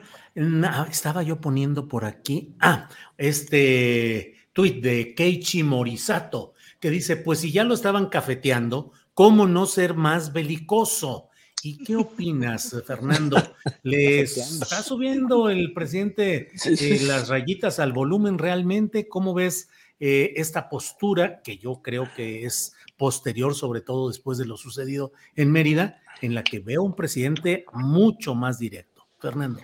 [0.91, 7.51] estaba yo poniendo por aquí, ah, este tuit de Keiichi Morisato, que dice, pues si
[7.51, 11.29] ya lo estaban cafeteando, ¿cómo no ser más belicoso?
[11.63, 13.37] ¿Y qué opinas, Fernando?
[13.83, 19.07] ¿Le está subiendo el presidente eh, las rayitas al volumen realmente?
[19.07, 19.69] ¿Cómo ves
[20.01, 25.13] eh, esta postura, que yo creo que es posterior, sobre todo después de lo sucedido
[25.35, 29.07] en Mérida, en la que veo un presidente mucho más directo?
[29.19, 29.59] Fernando.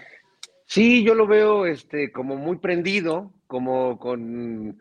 [0.66, 4.80] Sí, yo lo veo este, como muy prendido, como con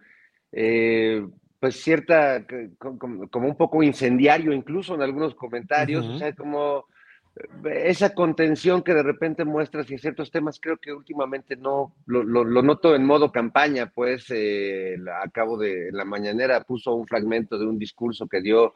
[0.53, 1.27] eh,
[1.59, 2.47] pues cierta,
[2.79, 6.87] como, un poco incendiario incluso en algunos comentarios, o sea, como
[7.65, 12.95] esa contención que de repente muestra hacia ciertos temas, creo que últimamente no, lo, noto
[12.95, 17.79] en modo campaña, pues eh, a cabo de la mañanera puso un fragmento de un
[17.79, 18.75] discurso que dio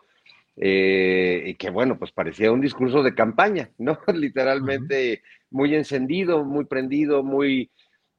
[0.57, 3.99] eh, y que bueno, pues parecía un discurso de campaña, ¿no?
[4.12, 7.71] Literalmente muy encendido, muy prendido, muy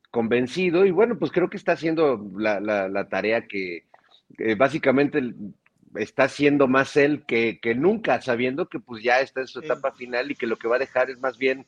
[0.10, 3.86] convencido y bueno, pues creo que está haciendo la, la, tarea que
[4.38, 5.34] eh, básicamente
[5.96, 10.32] está siendo más él que, nunca, sabiendo que pues ya está en su etapa final
[10.32, 11.66] y que lo que va a dejar es más bien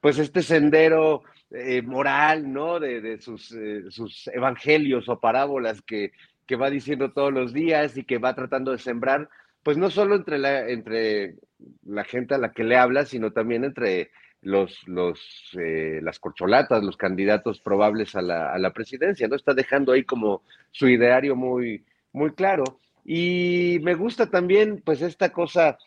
[0.00, 2.80] pues este sendero eh, moral, ¿no?
[2.80, 6.12] De, sus, eh, sus, evangelios o parábolas que,
[6.46, 9.28] que, va diciendo todos los días y que va tratando de sembrar,
[9.62, 11.36] pues no solo entre la, entre
[11.84, 15.20] la gente a la que le habla, sino también entre los, los,
[15.58, 19.36] eh, las corcholatas, los candidatos probables a la, a la presidencia, ¿no?
[19.36, 22.80] Está dejando ahí como su ideario muy, muy claro.
[23.04, 25.78] Y me gusta también, pues, esta cosa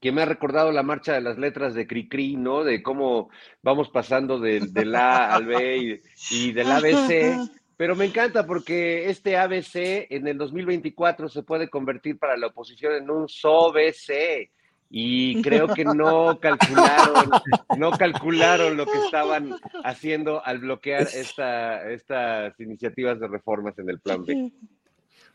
[0.00, 2.62] que me ha recordado la marcha de las letras de Cricri, ¿no?
[2.62, 3.30] De cómo
[3.62, 7.50] vamos pasando del, A al B y, del ABC.
[7.76, 12.94] Pero me encanta porque este ABC en el 2024 se puede convertir para la oposición
[12.94, 14.50] en un SOBC.
[14.90, 17.30] Y creo que no calcularon,
[17.76, 24.00] no calcularon lo que estaban haciendo al bloquear esta, estas iniciativas de reformas en el
[24.00, 24.50] plan B.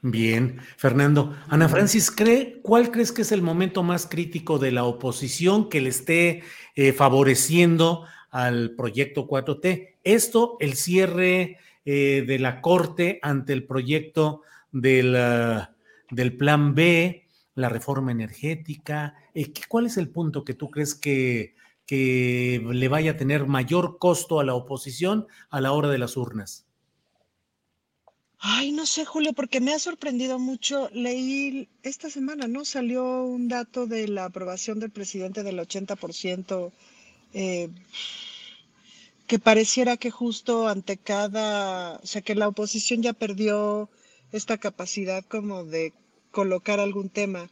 [0.06, 1.34] Bien, Fernando.
[1.48, 5.80] Ana Francis, ¿cree, ¿cuál crees que es el momento más crítico de la oposición que
[5.80, 6.44] le esté
[6.76, 9.96] eh, favoreciendo al proyecto 4T?
[10.04, 14.42] Esto, el cierre eh, de la Corte ante el proyecto
[14.74, 15.18] del,
[16.12, 19.16] del Plan B, la reforma energética.
[19.34, 23.98] Eh, ¿Cuál es el punto que tú crees que, que le vaya a tener mayor
[24.00, 26.68] costo a la oposición a la hora de las urnas?
[28.46, 30.90] Ay, no sé, Julio, porque me ha sorprendido mucho.
[30.92, 32.66] Leí esta semana, ¿no?
[32.66, 36.74] Salió un dato de la aprobación del presidente del 80%,
[37.34, 37.70] eh,
[39.28, 43.90] que pareciera que justo ante cada, o sea, que la oposición ya perdió
[44.34, 45.94] esta capacidad como de
[46.32, 47.50] colocar algún tema.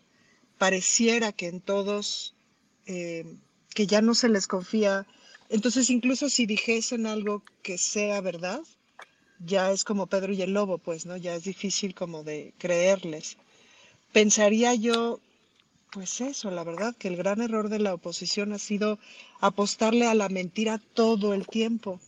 [0.58, 2.36] Pareciera que en todos,
[2.86, 3.38] eh,
[3.74, 5.08] que ya no se les confía.
[5.48, 8.60] Entonces, incluso si dijesen algo que sea verdad,
[9.46, 11.18] ya es como Pedro y el Lobo, pues, ¿no?
[11.18, 13.38] Ya es difícil como de creerles.
[14.12, 15.20] Pensaría yo,
[15.92, 19.00] pues eso, la verdad, que el gran error de la oposición ha sido
[19.40, 22.00] apostarle a la mentira todo el tiempo,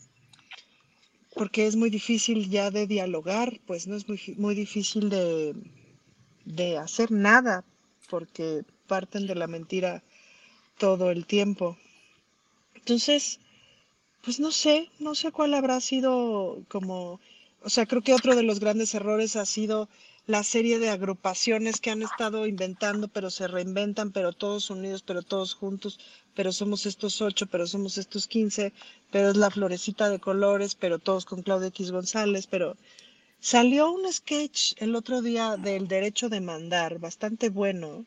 [1.35, 5.55] porque es muy difícil ya de dialogar, pues no es muy, muy difícil de,
[6.45, 7.63] de hacer nada,
[8.09, 10.03] porque parten de la mentira
[10.77, 11.77] todo el tiempo.
[12.75, 13.39] Entonces,
[14.23, 17.19] pues no sé, no sé cuál habrá sido como,
[17.61, 19.89] o sea, creo que otro de los grandes errores ha sido
[20.27, 25.23] la serie de agrupaciones que han estado inventando, pero se reinventan, pero todos unidos, pero
[25.23, 25.99] todos juntos,
[26.33, 28.71] pero somos estos ocho, pero somos estos quince,
[29.11, 32.77] pero es la florecita de colores, pero todos con Claudia X González, pero
[33.41, 38.05] salió un sketch el otro día del derecho de mandar, bastante bueno,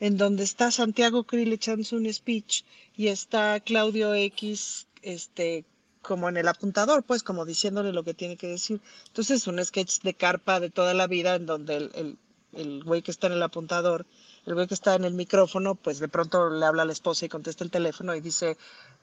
[0.00, 2.62] en donde está Santiago Krill echándose un speech
[2.96, 5.64] y está Claudio X este,
[6.04, 8.80] como en el apuntador, pues como diciéndole lo que tiene que decir.
[9.06, 12.18] Entonces, un sketch de carpa de toda la vida en donde el,
[12.52, 14.06] el, güey que está en el apuntador,
[14.46, 17.24] el güey que está en el micrófono, pues de pronto le habla a la esposa
[17.24, 18.56] y contesta el teléfono y dice,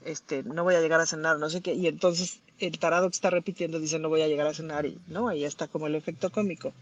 [0.05, 3.15] este, no voy a llegar a cenar, no sé qué, y entonces el tarado que
[3.15, 5.95] está repitiendo dice, no voy a llegar a cenar, y no, ahí está como el
[5.95, 6.73] efecto cómico.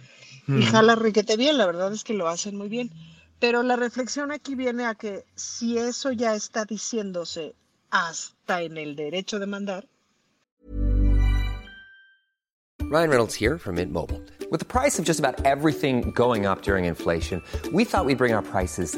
[0.47, 2.91] Y jala riquete bien, la verdad es que lo hacen muy bien.
[3.39, 7.55] Pero la reflexión aquí viene a que si eso ya está diciéndose
[7.91, 9.85] hasta en el derecho de mandar,
[12.89, 14.19] Ryan Reynolds here from Mint Mobile.
[14.49, 18.33] With the price of just about everything going up during inflation, we thought we'd bring
[18.33, 18.97] our prices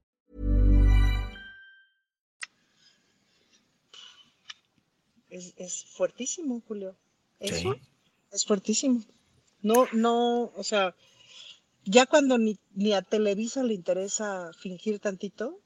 [5.31, 6.95] Es, es fuertísimo, Julio.
[7.39, 7.75] Eso
[8.31, 9.01] es fuertísimo.
[9.61, 10.95] No, no, o sea,
[11.83, 15.59] ya cuando ni, ni a Televisa le interesa fingir tantito,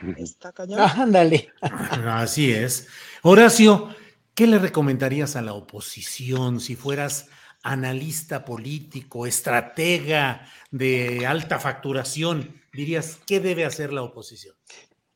[0.16, 0.80] está cañón.
[0.80, 1.50] Ándale.
[1.60, 2.88] Así es.
[3.22, 3.94] Horacio,
[4.34, 7.28] ¿qué le recomendarías a la oposición si fueras
[7.62, 12.62] analista político, estratega de alta facturación?
[12.72, 14.54] Dirías, ¿qué debe hacer la oposición?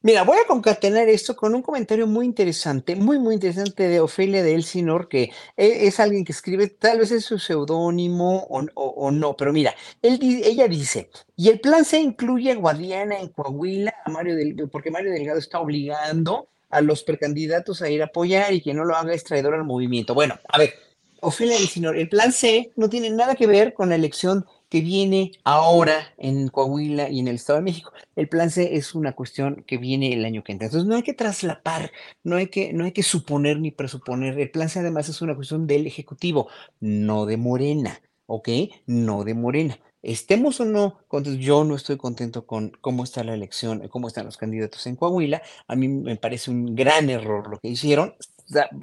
[0.02, 4.42] Mira, voy a concatenar esto con un comentario muy interesante, muy, muy interesante de Ofelia
[4.42, 5.24] de Elsinor, que
[5.58, 9.74] e- es alguien que escribe, tal vez es su seudónimo o, o- no, pero mira,
[10.00, 14.56] él, ella dice, y el plan C incluye a Guadiana en Coahuila, a Mario Del-
[14.72, 18.84] porque Mario Delgado está obligando a los precandidatos a ir a apoyar y que no
[18.86, 20.14] lo haga es traidor al movimiento.
[20.14, 20.72] Bueno, a ver,
[21.20, 25.32] Ofelia Elsinor, el plan C no tiene nada que ver con la elección que viene
[25.44, 27.92] ahora en Coahuila y en el Estado de México.
[28.16, 30.66] El plan C es una cuestión que viene el año que entra.
[30.66, 31.92] Entonces no hay que traslapar,
[32.24, 34.38] no hay que, no hay que suponer ni presuponer.
[34.38, 36.48] El plan C además es una cuestión del Ejecutivo,
[36.80, 38.48] no de Morena, ¿ok?
[38.86, 39.78] No de Morena.
[40.02, 41.00] Estemos o no,
[41.38, 45.42] yo no estoy contento con cómo está la elección, cómo están los candidatos en Coahuila.
[45.68, 48.14] A mí me parece un gran error lo que hicieron.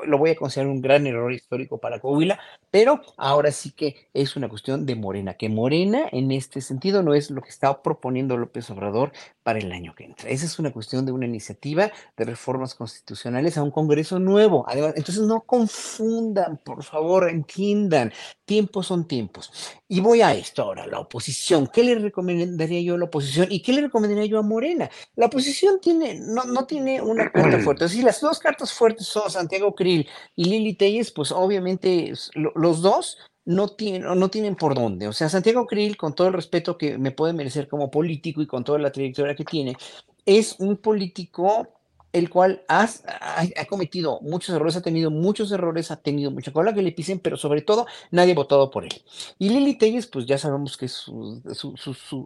[0.06, 2.39] Lo voy a considerar un gran error histórico para Coahuila,
[2.78, 7.16] pero ahora sí que es una cuestión de Morena, que Morena en este sentido no
[7.16, 10.30] es lo que está proponiendo López Obrador para el año que entra.
[10.30, 14.63] Esa es una cuestión de una iniciativa de reformas constitucionales a un Congreso nuevo.
[14.68, 18.13] Además, entonces no confundan, por favor, entiendan,
[18.46, 19.52] tiempos son tiempos.
[19.88, 21.66] Y voy a esto ahora, la oposición.
[21.74, 24.92] ¿Qué le recomendaría yo a la oposición y qué le recomendaría yo a Morena?
[25.16, 27.90] La oposición tiene, no, no tiene una carta fuerte.
[27.90, 32.82] Si las dos cartas fuertes son Santiago Krill y Lili Telles, pues obviamente lo- los
[32.82, 35.08] dos no tienen, no tienen por dónde.
[35.08, 38.47] O sea, Santiago Krill, con todo el respeto que me puede merecer como político y
[38.47, 39.77] con toda la trayectoria que tiene,
[40.25, 41.77] es un político
[42.13, 46.52] el cual has- ha, ha cometido muchos errores, ha tenido muchos errores, ha tenido mucha
[46.54, 48.91] cola que le pisen, pero sobre todo nadie ha votado por él.
[49.39, 51.41] Y Lili Telles, pues ya sabemos que su,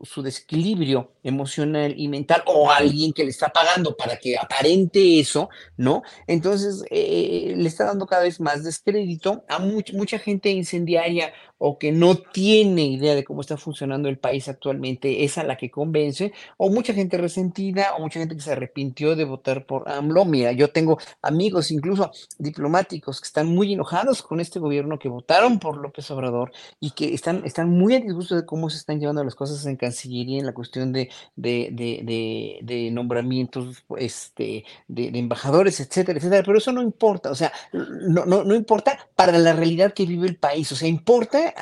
[0.04, 5.50] su, desequilibrio emocional y mental, o alguien que le está pagando para que aparente eso,
[5.78, 6.04] ¿no?
[6.28, 11.78] Entonces eh, le está dando cada vez más descrédito a much- mucha gente incendiaria o
[11.78, 15.70] que no tiene idea de cómo está funcionando el país actualmente, es a la que
[15.70, 19.90] convence, o mucha gente resentida, o mucha gente que se arrepintió de votar por por
[19.90, 20.26] AMLO.
[20.26, 25.60] Mira, yo tengo amigos, incluso diplomáticos, que están muy enojados con este gobierno, que votaron
[25.60, 26.52] por López Obrador
[26.82, 29.78] y que están, están muy a disgusto de cómo se están llevando las cosas en
[29.78, 36.44] Cancillería en la cuestión de, de, de, nombramientos este, de, embajadores, etcétera, etcétera.
[36.46, 40.28] Pero eso no importa, o sea, no, no, no importa para la realidad que vive
[40.28, 41.54] el país, o sea, importa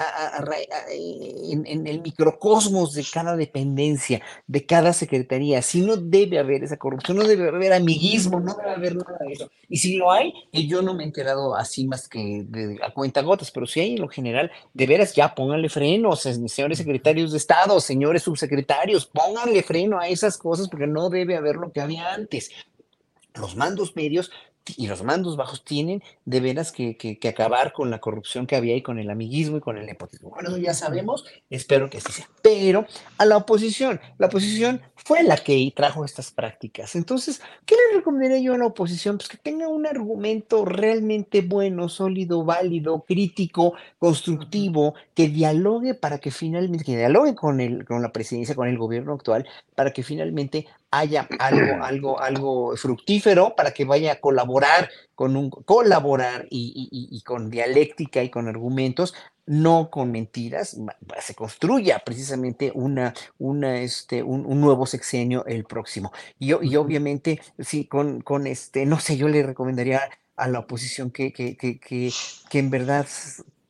[0.91, 5.61] en, en el microcosmos de cada dependencia, de cada secretaría.
[5.61, 9.33] Si no debe haber esa corrupción, no debe haber amiguismo, no debe haber nada de
[9.33, 9.51] eso.
[9.67, 12.91] Y si lo hay, y yo no me he enterado así más que de, a
[12.91, 17.31] cuenta gotas, pero si hay en lo general, de veras ya pónganle freno, señores secretarios
[17.31, 21.81] de Estado, señores subsecretarios, pónganle freno a esas cosas porque no debe haber lo que
[21.81, 22.51] había antes.
[23.35, 24.31] Los mandos medios
[24.77, 28.75] y los mandos bajos tienen de veras que, que, acabar con la corrupción que había
[28.75, 30.29] y con el amiguismo y con el nepotismo.
[30.29, 32.27] Bueno, ya sabemos, espero que así sea.
[32.41, 32.85] Pero
[33.17, 36.95] a la oposición, la oposición fue la que trajo estas prácticas.
[36.95, 39.17] Entonces, ¿qué le recomendaría yo a la oposición?
[39.17, 46.31] Pues que tenga un argumento realmente bueno, sólido, válido, crítico, constructivo, que dialogue para que
[46.31, 50.67] finalmente, que dialogue con, el, con la presidencia, con el gobierno actual, para que finalmente
[50.91, 57.49] haya algo, algo, algo fructífero para que vaya a colaborar con un colaborar y, con
[57.49, 59.13] dialéctica y con argumentos,
[59.45, 60.77] no con mentiras,
[61.19, 66.13] se construya precisamente una, una, este, un, nuevo sexenio el próximo.
[66.37, 70.01] Y, y obviamente, sí, con, con este, no sé, yo le recomendaría
[70.37, 72.11] a la oposición que, que, que, que,
[72.49, 73.05] que en verdad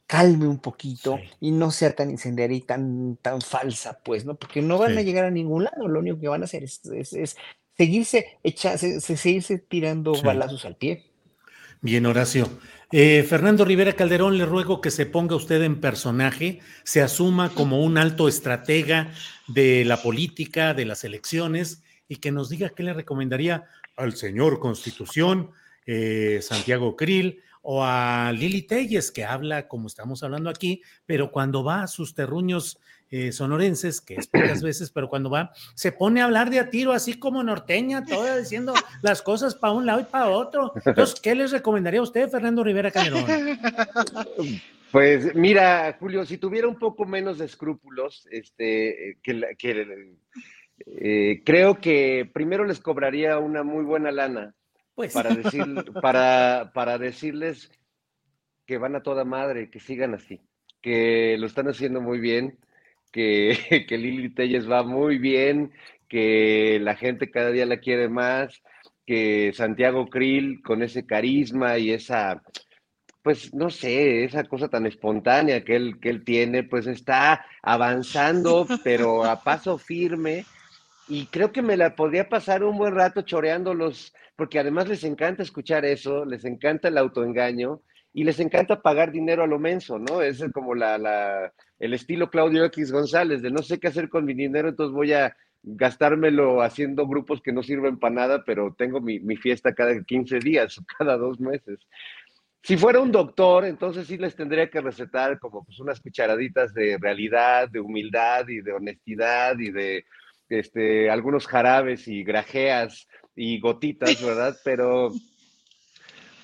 [0.10, 4.34] calme un poquito y no sea tan incendiaria y tan, tan falsa, pues, ¿no?
[4.34, 6.82] Porque no van a llegar a ningún lado, lo único que van a hacer es,
[7.78, 8.39] seguirse,
[9.01, 11.05] seguirse tirando balazos al pie.
[11.82, 12.49] Bien, Horacio.
[12.91, 17.84] Eh, Fernando Rivera Calderón, le ruego que se ponga usted en personaje, se asuma como
[17.84, 19.14] un alto estratega
[19.47, 24.60] de la política, de las elecciones, y que nos diga qué le recomendaría al señor
[24.60, 25.51] Constitución,
[25.86, 31.64] eh, Santiago Krill, o a Lili Telles, que habla como estamos hablando aquí, pero cuando
[31.64, 32.80] va a sus terruños
[33.12, 36.70] eh, sonorenses, que es pocas veces, pero cuando va, se pone a hablar de a
[36.70, 40.74] tiro, así como norteña, toda diciendo las cosas para un lado y para otro.
[40.86, 43.26] Entonces, ¿qué les recomendaría a usted, Fernando Rivera Calderón?
[44.91, 50.16] Pues mira, Julio, si tuviera un poco menos de escrúpulos, este, que, que
[50.88, 54.55] eh, creo que primero les cobraría una muy buena lana
[54.99, 55.13] pues.
[55.13, 55.63] Para, decir,
[56.01, 57.71] para, para decirles
[58.65, 60.41] que van a toda madre, que sigan así,
[60.81, 62.59] que lo están haciendo muy bien,
[63.09, 65.71] que, que Lili Telles va muy bien,
[66.09, 68.61] que la gente cada día la quiere más,
[69.05, 72.43] que Santiago Krill con ese carisma y esa,
[73.23, 78.67] pues no sé, esa cosa tan espontánea que él, que él tiene, pues está avanzando,
[78.83, 80.43] pero a paso firme.
[81.07, 85.03] Y creo que me la podría pasar un buen rato choreando los, porque además les
[85.03, 87.81] encanta escuchar eso, les encanta el autoengaño
[88.13, 90.21] y les encanta pagar dinero a lo menso, ¿no?
[90.21, 94.33] Es como la, el estilo Claudio X González, de no sé qué hacer con mi
[94.33, 99.19] dinero, entonces voy a gastármelo haciendo grupos que no sirven para nada, pero tengo mi,
[99.19, 101.77] mi fiesta cada 15 días o cada dos meses.
[102.63, 106.97] Si fuera un doctor, entonces sí les tendría que recetar como pues unas cucharaditas de
[106.97, 110.05] realidad, de humildad y de honestidad y de
[110.47, 113.09] este, algunos jarabes y grajeas
[113.39, 114.57] y gotitas, ¿verdad?
[114.65, 115.13] Pero,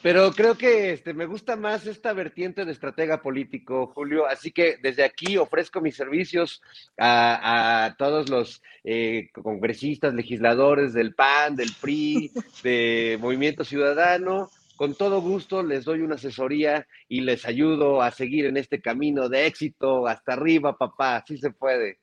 [0.01, 4.25] pero creo que este, me gusta más esta vertiente de estratega político, Julio.
[4.25, 6.61] Así que desde aquí ofrezco mis servicios
[6.97, 12.31] a, todos los eh, congresistas, legisladores del PAN, del PRI,
[12.63, 14.49] de Movimiento Ciudadano.
[14.77, 19.29] Con todo gusto les doy una asesoría y les ayudo a seguir en este camino
[19.29, 21.23] de éxito hasta arriba, papá.
[21.27, 21.99] Sí se puede.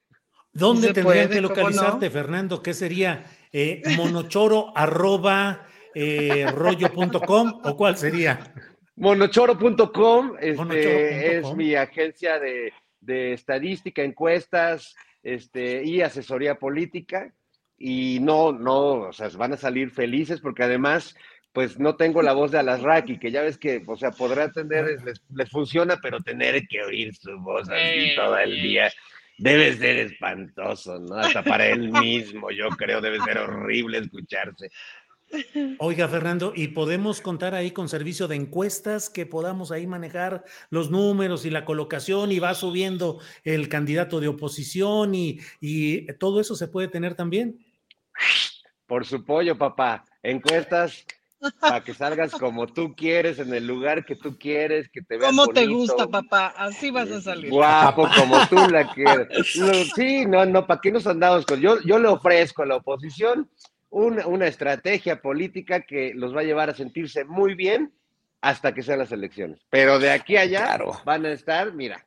[0.55, 2.63] ¿Dónde tendrían que localizarte, Fernando?
[2.63, 3.25] ¿Qué sería?
[3.53, 8.55] Eh, monochoro arroba eh, rollo.com o cuál sería?
[8.97, 12.73] Monochoro.com este, es mi agencia de,
[13.33, 17.35] estadística, encuestas este, y asesoría política.
[17.77, 21.17] Y no, no, o sea, van a salir felices porque además,
[21.53, 24.99] pues no tengo la voz de Alasraki, que ya ves que, o sea, podrá atender,
[25.35, 28.91] les, funciona, pero tener que oír su voz así todo el día
[29.43, 31.17] debe ser espantoso, ¿no?
[31.17, 34.71] Hasta para él mismo, yo creo, debe ser horrible escucharse.
[35.79, 40.93] Oiga, Fernando, ¿y podemos contar ahí con servicio de encuestas que podamos ahí manejar los
[40.93, 46.55] números y la colocación y va subiendo el candidato de oposición y, y todo eso
[46.55, 47.59] se puede tener también?
[48.87, 50.05] Por su pollo, papá.
[50.23, 51.05] Encuestas
[51.61, 55.31] para que salgas como tú quieres, en el lugar que tú quieres, que te veas
[55.31, 57.51] Como te gusta, papá, así vas a salir.
[57.51, 59.29] Guapo, como tú la quieres.
[59.95, 61.61] sí, no, no, ¿para qué nos andamos con?
[61.61, 63.51] Yo, yo le ofrezco a la oposición
[63.91, 67.93] una, una estrategia política que los va a llevar a sentirse muy bien
[68.41, 69.61] hasta que sean las elecciones.
[69.71, 72.07] Pero de aquí a allá van a estar, mira,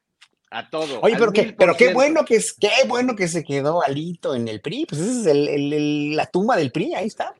[0.49, 0.99] a todo.
[1.01, 4.47] Oye, pero, qué, pero qué bueno que es, qué bueno que se quedó Alito en
[4.47, 7.33] el PRI, pues esa es el, el, la tumba del PRI, ahí está.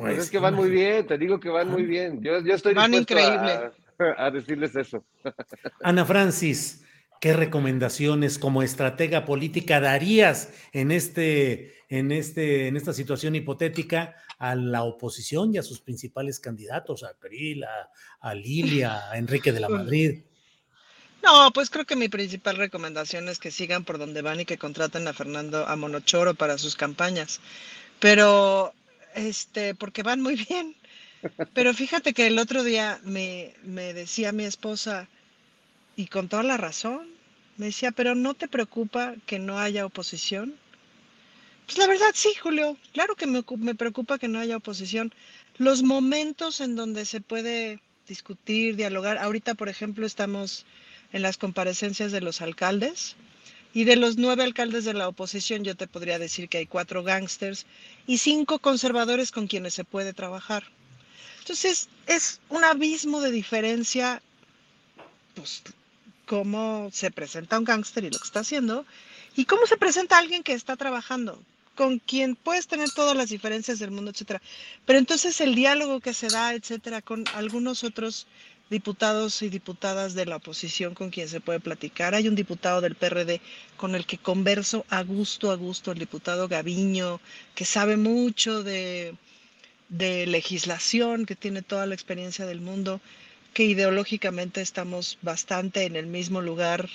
[0.00, 2.22] Pues, es que van muy bien, te digo que van muy bien.
[2.22, 3.52] Yo, yo estoy van increíble.
[3.52, 3.72] A,
[4.26, 5.04] a decirles eso.
[5.82, 6.84] Ana Francis,
[7.20, 14.54] ¿qué recomendaciones como estratega política darías en este en, este, en esta situación hipotética a
[14.54, 17.64] la oposición y a sus principales candidatos, a Peril,
[18.20, 20.22] a, Lilia, a Enrique de la Madrid.
[21.22, 24.56] No, pues creo que mi principal recomendación es que sigan por donde van y que
[24.56, 27.40] contraten a Fernando a Monochoro para sus campañas.
[27.98, 28.72] Pero,
[29.14, 30.76] este, porque van muy bien.
[31.52, 35.08] Pero fíjate que el otro día me, me decía mi esposa,
[35.96, 37.08] y con toda la razón,
[37.58, 40.54] me decía, pero ¿no te preocupa que no haya oposición?
[41.66, 42.76] Pues la verdad sí, Julio.
[42.92, 45.12] Claro que me, me, preocupa que no haya oposición.
[45.58, 49.18] Los momentos en donde se puede discutir, dialogar.
[49.18, 50.64] Ahorita, por ejemplo, estamos
[51.12, 53.14] en las comparecencias de los alcaldes.
[53.72, 57.02] Y de los nueve alcaldes de la oposición, yo te podría decir que hay cuatro
[57.04, 57.66] gángsters
[58.06, 60.64] y cinco conservadores con quienes se puede trabajar.
[61.38, 64.22] Entonces, es un abismo de diferencia,
[65.34, 65.62] pues,
[66.26, 68.84] cómo se presenta un gángster y lo que está haciendo,
[69.36, 71.40] y cómo se presenta alguien que está trabajando
[71.76, 74.42] con quien puedes tener todas las diferencias del mundo, etcétera.
[74.84, 78.26] Pero entonces el diálogo que se da, etcétera, con algunos otros
[78.70, 82.14] diputados y diputadas de la oposición con quien se puede platicar.
[82.14, 83.40] Hay un diputado del PRD
[83.76, 87.20] con el que converso a gusto, a gusto, el diputado Gaviño,
[87.54, 89.16] que sabe mucho de,
[89.88, 93.00] de legislación, que tiene toda la experiencia del mundo,
[93.52, 96.88] que ideológicamente estamos bastante en el mismo lugar,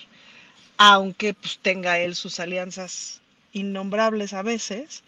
[0.78, 3.22] aunque pues, tenga él sus alianzas
[3.52, 5.04] innombrables a veces,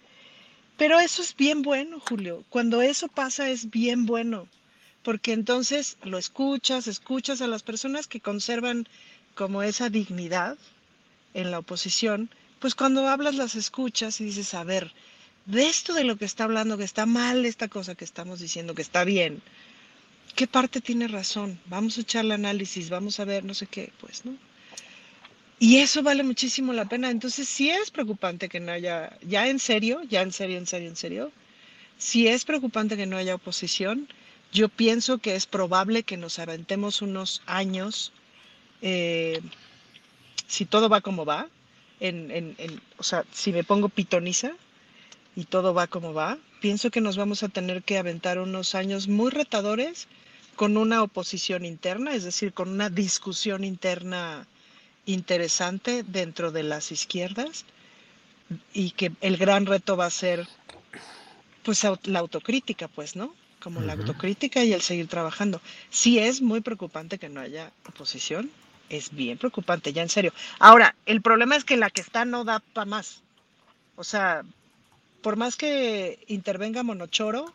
[0.78, 2.44] pero eso es bien bueno, Julio.
[2.50, 4.48] Cuando eso pasa es bien bueno,
[5.08, 8.90] porque entonces lo escuchas, escuchas a las personas que conservan
[9.36, 10.58] como esa dignidad
[11.34, 12.30] en la oposición,
[12.60, 14.92] pues cuando hablas las escuchas y dices, a ver,
[15.46, 18.76] de esto de lo que está hablando, que está mal esta cosa que estamos diciendo,
[18.76, 19.42] que está bien,
[20.36, 21.58] ¿qué parte tiene razón?
[21.68, 24.36] Vamos a echarle análisis, vamos a ver, no sé qué, pues, ¿no?
[25.58, 27.10] Y eso vale muchísimo la pena.
[27.12, 30.90] Entonces, sí es preocupante que no haya, ya en serio, ya en serio, en serio,
[30.90, 31.32] en serio,
[31.98, 34.10] si es preocupante que no haya oposición.
[34.52, 38.12] Yo pienso que es probable que nos aventemos unos años,
[38.82, 39.42] eh,
[40.48, 41.48] si todo va como va,
[42.98, 44.52] o sea, si me pongo pitoniza
[45.36, 49.08] y todo va como va, pienso que nos vamos a tener que aventar unos años
[49.08, 50.08] muy retadores
[50.56, 54.48] con una oposición interna, es decir, con una discusión interna
[55.06, 57.66] interesante dentro de las izquierdas
[58.74, 60.48] y que el gran reto va a ser
[61.64, 63.34] pues la autocrítica, pues, ¿no?
[63.60, 65.62] Como la autocrítica y el seguir trabajando.
[65.90, 68.52] Sí es muy preocupante que no haya oposición,
[68.90, 70.34] es bien preocupante, ya en serio.
[70.60, 73.22] Ahora, el problema es que la que está no da para más.
[73.96, 74.44] O sea,
[75.22, 77.54] por más que intervenga Monochoro,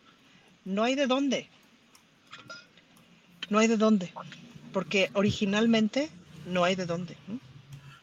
[0.65, 1.49] no hay de dónde.
[3.49, 4.13] No hay de dónde.
[4.71, 6.09] Porque originalmente
[6.45, 7.17] no hay de dónde.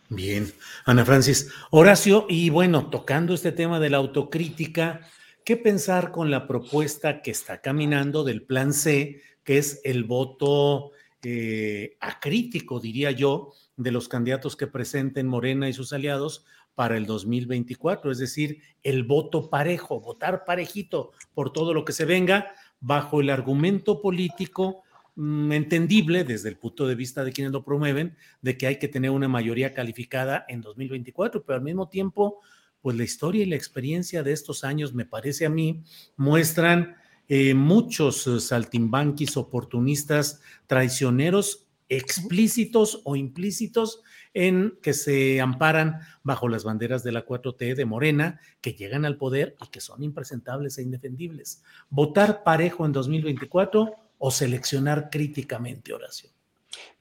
[0.08, 0.52] Bien,
[0.86, 1.50] Ana Francis.
[1.70, 5.08] Horacio, y bueno, tocando este tema de la autocrítica,
[5.44, 10.92] ¿qué pensar con la propuesta que está caminando del plan C, que es el voto
[11.22, 17.06] eh, acrítico, diría yo, de los candidatos que presenten Morena y sus aliados para el
[17.06, 23.20] 2024, es decir, el voto parejo, votar parejito por todo lo que se venga, bajo
[23.20, 24.84] el argumento político
[25.16, 28.88] Mm, entendible desde el punto de vista de quienes lo promueven, de que hay que
[28.88, 32.40] tener una mayoría calificada en 2024, pero al mismo tiempo,
[32.82, 35.82] pues la historia y la experiencia de estos años, me parece a mí,
[36.16, 36.96] muestran
[37.28, 44.00] eh, muchos eh, saltimbanquis oportunistas traicioneros explícitos o implícitos
[44.32, 49.16] en que se amparan bajo las banderas de la 4T de Morena, que llegan al
[49.16, 51.62] poder y que son impresentables e indefendibles.
[51.90, 56.30] Votar parejo en 2024 o seleccionar críticamente, Horacio?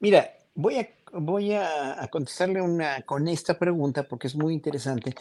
[0.00, 5.14] Mira, voy a, voy a, contestarle una, con esta pregunta porque es muy interesante.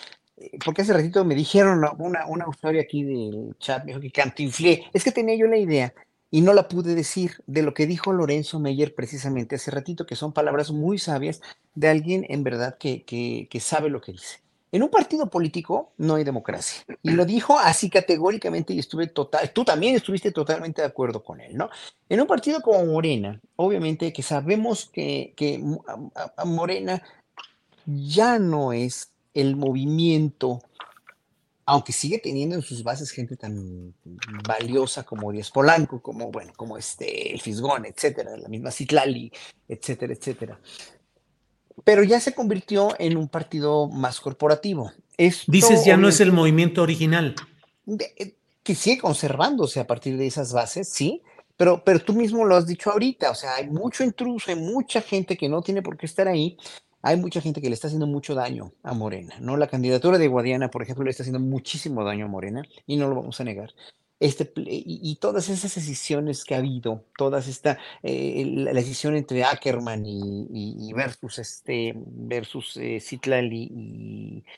[0.63, 4.85] Porque hace ratito me dijeron una, una usuaria aquí del chat, me dijo que cantinflé.
[4.93, 5.93] Es que tenía yo la idea
[6.31, 10.15] y no la pude decir de lo que dijo Lorenzo Meyer precisamente hace ratito, que
[10.15, 11.41] son palabras muy sabias
[11.75, 14.39] de alguien en verdad que, que, que sabe lo que dice.
[14.71, 16.83] En un partido político no hay democracia.
[17.01, 21.41] Y lo dijo así categóricamente y estuve total, tú también estuviste totalmente de acuerdo con
[21.41, 21.69] él, ¿no?
[22.07, 25.59] En un partido como Morena, obviamente que sabemos que, que
[26.45, 27.01] Morena
[27.87, 29.09] ya no es
[29.41, 30.61] el movimiento
[31.69, 33.93] aunque sigue teniendo en sus bases gente tan
[34.47, 39.31] valiosa como Díaz Polanco, como, bueno, como este, el Fisgón, etcétera, la misma Citlali,
[39.67, 40.59] etcétera, etcétera.
[41.83, 44.91] Pero ya se convirtió en un partido más corporativo.
[45.45, 47.35] Dices, ya no es el movimiento original.
[48.17, 48.33] Eh,
[48.63, 51.21] que sigue conservándose a partir de esas bases, sí,
[51.55, 55.01] pero, pero tú mismo lo has dicho ahorita, o sea, hay mucho intruso, hay mucha
[55.01, 56.57] gente que no tiene por qué estar ahí,
[57.01, 59.57] hay mucha gente que le está haciendo mucho daño a Morena, ¿no?
[59.57, 63.07] La candidatura de Guadiana, por ejemplo, le está haciendo muchísimo daño a Morena y no
[63.07, 63.73] lo vamos a negar.
[64.19, 70.03] Este, y, todas esas decisiones que ha habido, todas esta, eh, la, decisión entre Ackerman
[70.05, 73.01] y, versus este, versus eh,
[73.49, 74.53] y,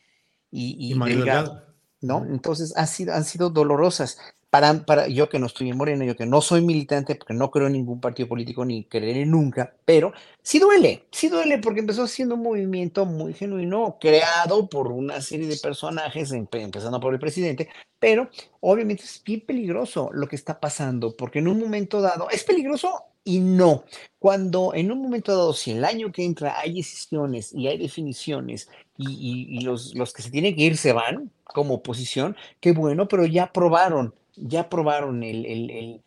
[0.49, 1.63] y, Delgado,
[2.01, 2.25] ¿no?
[2.25, 4.17] Entonces ha sido, han sido dolorosas
[4.51, 7.49] para, para yo que no estoy en Morena, yo que no soy militante, porque no
[7.49, 10.11] creo en ningún partido político ni creeré nunca, pero
[10.43, 15.47] sí duele, sí duele porque empezó siendo un movimiento muy genuino, creado por una serie
[15.47, 18.29] de personajes, empezando por el presidente, pero
[18.59, 23.05] obviamente es bien peligroso lo que está pasando, porque en un momento dado es peligroso
[23.23, 23.85] y no.
[24.19, 28.69] Cuando en un momento dado, si el año que entra hay decisiones y hay definiciones
[28.97, 33.25] y, los, los que se tienen que ir se van como oposición, qué bueno, pero
[33.25, 36.01] ya probaron ya probaron el, el,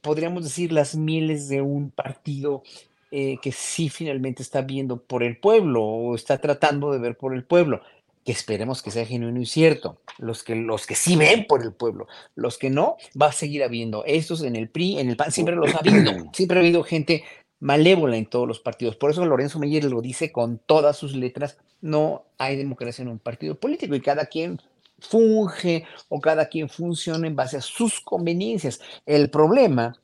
[0.00, 2.62] podríamos decir, las mieles de un partido
[3.10, 7.34] eh, que sí finalmente está viendo por el pueblo o está tratando de ver por
[7.34, 7.82] el pueblo,
[8.24, 9.98] que esperemos que sea genuino y cierto.
[10.18, 13.64] Los que, los que sí ven por el pueblo, los que no, va a seguir
[13.64, 14.04] habiendo.
[14.06, 16.12] Estos en el PRI, en el PAN, siempre los ha habido.
[16.32, 17.24] Siempre ha habido gente
[17.60, 18.96] malévola en todos los partidos.
[18.96, 23.18] Por eso Lorenzo Meyer lo dice con todas sus letras, no hay democracia en un
[23.18, 24.60] partido político y cada quien
[25.02, 28.80] funge o cada quien funciona en base a sus conveniencias.
[29.04, 29.94] El problema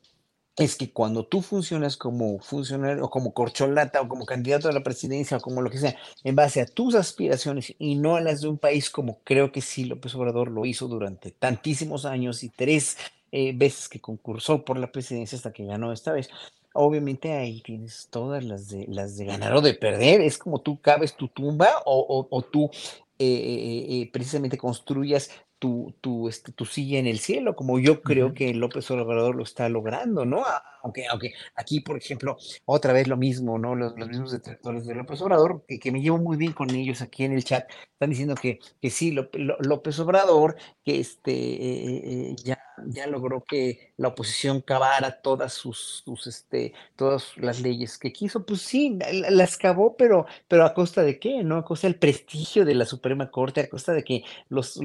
[0.56, 4.82] es que cuando tú funcionas como funcionario o como corcholata o como candidato a la
[4.82, 8.40] presidencia o como lo que sea, en base a tus aspiraciones y no a las
[8.40, 12.48] de un país como creo que sí López Obrador lo hizo durante tantísimos años y
[12.48, 12.98] tres
[13.30, 16.28] eh, veces que concursó por la presidencia hasta que ganó esta vez,
[16.72, 20.20] obviamente ahí tienes todas las de, las de ganar o de perder.
[20.22, 22.70] Es como tú cabes tu tumba o, o tú
[23.18, 28.02] eh, eh, eh, precisamente construyas tu, tu, este, tu silla en el cielo, como yo
[28.02, 30.44] creo que López Obrador lo está logrando, ¿no?
[30.82, 33.74] Aunque, aunque aquí, por ejemplo, otra vez lo mismo, ¿no?
[33.74, 37.02] Los, los mismos detractores de López Obrador, que, que, me llevo muy bien con ellos
[37.02, 43.06] aquí en el chat, están diciendo que, que sí, López Obrador, que este, ya ya
[43.06, 48.62] logró que la oposición cavara todas sus, sus, este, todas las leyes que quiso, pues
[48.62, 48.98] sí,
[49.30, 51.56] las cavó, pero, pero a costa de qué, ¿no?
[51.56, 54.76] A costa del prestigio de la Suprema Corte, a costa de que los,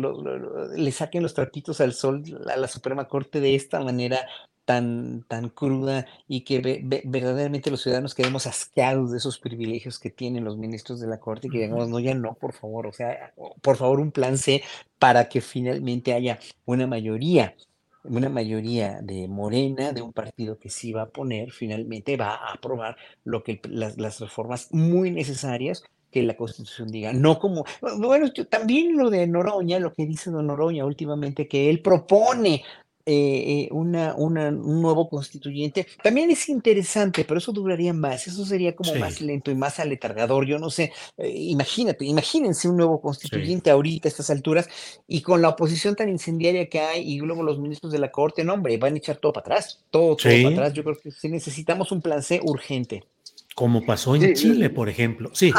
[0.76, 4.20] le saquen los trapitos al sol a la Suprema Corte de esta manera
[4.66, 10.45] tan, tan cruda y que verdaderamente los ciudadanos quedemos asqueados de esos privilegios que tienen
[10.45, 13.34] los ministros de la Corte y que digamos, no, ya no, por favor, o sea,
[13.61, 14.64] por favor, un plan C
[14.99, 17.55] para que finalmente haya una mayoría
[18.03, 22.53] una mayoría de Morena, de un partido que sí va a poner, finalmente va a
[22.53, 25.84] aprobar lo que las, reformas muy necesarias
[26.14, 27.11] que la Constitución diga.
[27.11, 27.66] No como,
[27.97, 32.64] bueno, también lo de Noroña, lo que dice don Noroña últimamente, que él propone
[33.05, 35.86] eh, eh, una, una, un nuevo constituyente.
[36.01, 40.45] También es interesante, pero eso duraría más, eso sería como más lento y más aletargador.
[40.45, 44.70] Yo no sé, eh, imagínate, imagínense un nuevo constituyente ahorita a estas alturas
[45.05, 48.45] y con la oposición tan incendiaria que hay y luego los ministros de la Corte,
[48.45, 50.74] no, hombre, van a echar todo para atrás, todo, todo para atrás.
[50.74, 53.03] Yo creo que necesitamos un plan C urgente.
[53.55, 55.29] Como pasó en Chile, por ejemplo.
[55.33, 55.51] Sí,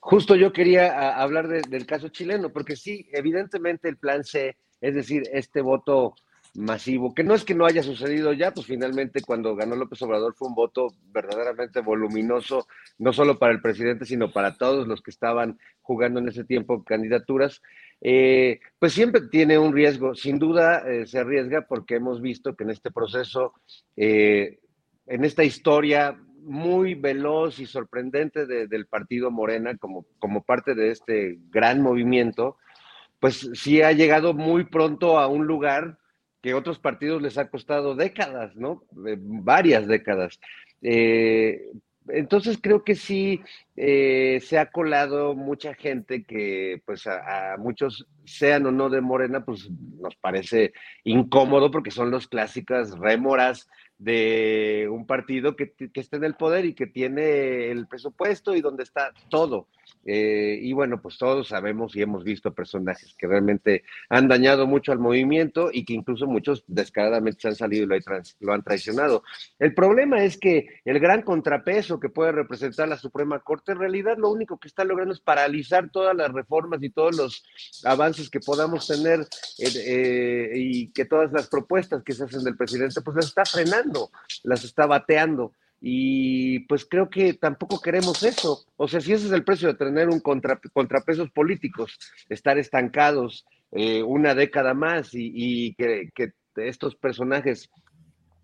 [0.00, 5.24] justo yo quería hablar del caso chileno, porque sí, evidentemente el plan C es decir,
[5.32, 6.14] este voto
[6.54, 10.34] masivo, que no es que no haya sucedido ya, pues finalmente cuando ganó López Obrador
[10.34, 12.66] fue un voto verdaderamente voluminoso,
[12.98, 16.82] no solo para el presidente, sino para todos los que estaban jugando en ese tiempo
[16.82, 17.60] candidaturas,
[18.00, 22.64] eh, pues siempre tiene un riesgo, sin duda eh, se arriesga porque hemos visto que
[22.64, 23.52] en este proceso,
[23.96, 24.58] eh,
[25.06, 31.38] en esta historia muy veloz y sorprendente del partido Morena como, como parte de este
[31.50, 32.56] gran movimiento,
[33.20, 35.98] pues sí ha llegado muy pronto a un lugar
[36.42, 38.84] que otros partidos les ha costado décadas, ¿no?
[38.92, 40.38] varias décadas.
[40.80, 41.72] Eh,
[42.08, 43.40] entonces creo que sí
[43.74, 49.44] eh, se ha colado mucha gente que pues a, muchos, sean o no de Morena,
[49.44, 50.72] pues nos parece
[51.04, 53.68] incómodo porque son los clásicas rémoras
[53.98, 58.60] de un partido que, que, está en el poder y que tiene el presupuesto y
[58.60, 59.68] donde está todo.
[60.04, 64.92] Eh, y bueno, pues todos sabemos y hemos visto personajes que realmente han dañado mucho
[64.92, 68.00] al movimiento y que incluso muchos descaradamente se han salido y
[68.40, 69.24] lo, han traicionado.
[69.58, 74.16] El problema es que el gran contrapeso que puede representar la Suprema Corte en realidad
[74.16, 77.44] lo único que está logrando es paralizar todas las reformas y todos los
[77.84, 79.20] avances que podamos tener
[79.58, 83.44] eh, eh, y que todas las propuestas que se hacen del presidente, pues las está
[83.44, 84.10] frenando,
[84.44, 85.52] las está bateando.
[85.80, 88.64] Y pues creo que tampoco queremos eso.
[88.76, 91.98] O sea, si ese es el precio de tener un contra, contrapesos políticos,
[92.28, 96.10] estar estancados eh, una década más y, que,
[96.56, 97.68] estos personajes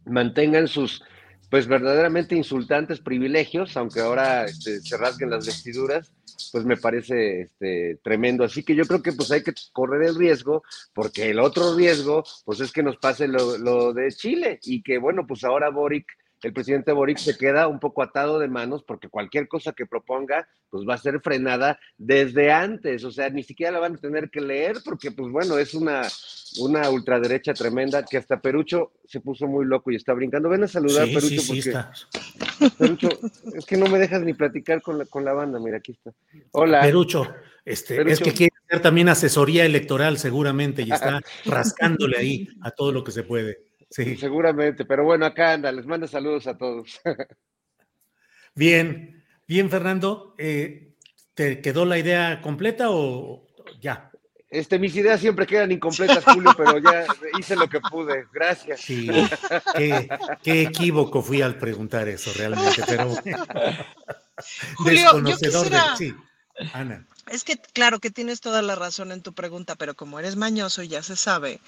[0.05, 1.03] mantengan sus
[1.49, 6.13] pues verdaderamente insultantes privilegios, aunque ahora este, se rasguen las vestiduras,
[6.51, 8.45] pues me parece este, tremendo.
[8.45, 10.63] Así que yo creo que pues hay que correr el riesgo,
[10.95, 14.99] porque el otro riesgo, pues es que nos pase lo, lo de Chile y que
[14.99, 16.07] bueno, pues ahora Boric
[16.43, 20.49] el presidente Boric se queda un poco atado de manos porque cualquier cosa que proponga,
[20.71, 24.31] pues va a ser frenada desde antes, o sea, ni siquiera la van a tener
[24.31, 26.03] que leer porque, pues bueno, es una,
[26.61, 30.49] una ultraderecha tremenda que hasta Perucho se puso muy loco y está brincando.
[30.49, 32.71] Ven a saludar, Perucho, porque...
[32.79, 33.09] Perucho,
[33.55, 36.13] es que no me dejas ni platicar con la, con la banda, mira, aquí está.
[36.53, 36.81] Hola.
[36.81, 37.27] Perucho,
[37.65, 42.93] este, es que quiere hacer también asesoría electoral seguramente y está rascándole ahí a todo
[42.93, 43.72] lo que se puede.
[43.93, 44.17] Sí.
[44.17, 47.01] Seguramente, pero bueno, acá anda, les mando saludos a todos.
[48.55, 50.35] Bien, bien, Fernando.
[50.37, 50.95] Eh,
[51.33, 53.47] ¿Te quedó la idea completa o
[53.81, 54.11] ya?
[54.51, 57.07] Este, mis ideas siempre quedan incompletas, Julio, pero ya
[57.39, 58.27] hice lo que pude.
[58.31, 58.81] Gracias.
[58.83, 59.09] Sí,
[59.75, 63.15] qué, equívoco fui al preguntar eso realmente, pero
[64.85, 65.79] desconocedor de.
[65.97, 66.15] Sí,
[66.75, 67.07] Ana.
[67.31, 70.83] Es que claro que tienes toda la razón en tu pregunta, pero como eres mañoso,
[70.83, 71.61] ya se sabe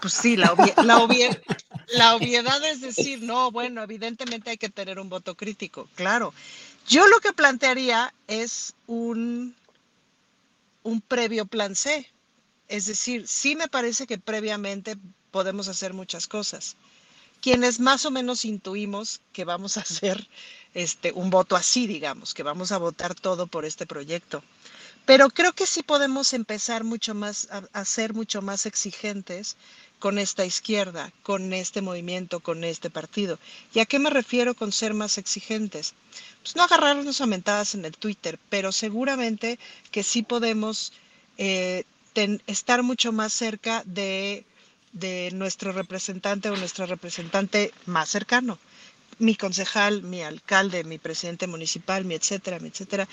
[0.00, 0.54] pues sí, la,
[0.84, 6.32] la, obviedad es decir, no, bueno, evidentemente hay que tener un voto crítico, claro.
[6.86, 9.54] Yo lo que plantearía es un,
[10.82, 12.10] un previo plan C.
[12.68, 14.96] Es decir, sí me parece que previamente
[15.30, 16.76] podemos hacer muchas cosas.
[17.40, 20.28] Quienes más o menos intuimos que vamos a hacer
[20.74, 24.42] este, un voto así, digamos, que vamos a votar todo por este proyecto.
[25.06, 29.56] Pero creo que sí podemos empezar mucho más a, ser mucho más exigentes
[29.98, 33.38] con esta izquierda, con este movimiento, con este partido.
[33.74, 35.94] ¿Y a qué me refiero con ser más exigentes?
[36.42, 39.58] Pues no agarrarnos a mentadas en el Twitter, pero seguramente
[39.90, 40.92] que sí podemos
[41.36, 41.84] eh,
[42.46, 44.44] estar mucho más cerca de,
[44.92, 48.58] de nuestro representante o nuestra representante más cercano
[49.18, 53.08] mi concejal, mi alcalde, mi presidente municipal, mi etcétera, mi etcétera,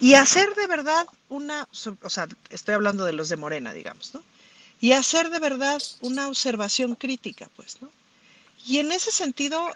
[0.00, 1.68] y hacer de verdad una,
[2.02, 4.22] o sea, estoy hablando de los de Morena, digamos, ¿no?
[4.80, 7.90] Y hacer de verdad una observación crítica, pues, ¿no?
[8.66, 9.72] Y en ese sentido,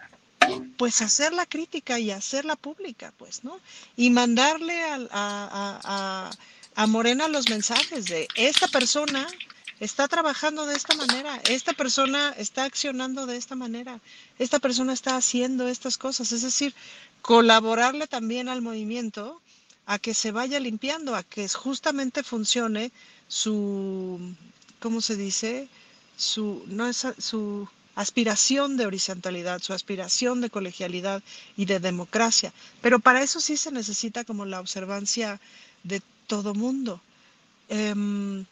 [0.76, 3.60] pues hacer la crítica y hacerla pública, pues, ¿no?
[3.96, 6.30] Y mandarle a, a,
[6.74, 9.26] a Morena los mensajes de esta persona
[9.80, 14.00] está trabajando de esta manera, esta persona está accionando de esta manera,
[14.38, 16.74] esta persona está haciendo estas cosas, es decir,
[17.22, 19.40] colaborarle también al movimiento
[19.86, 22.92] a que se vaya limpiando, a que justamente funcione
[23.26, 24.34] su,
[24.80, 25.68] ¿cómo se dice?
[26.16, 31.22] Su, no es, su aspiración de horizontalidad, su aspiración de colegialidad
[31.56, 32.52] y de democracia.
[32.82, 35.40] Pero para eso sí se necesita como la observancia
[35.82, 37.00] de todo mundo.
[37.68, 38.44] Em,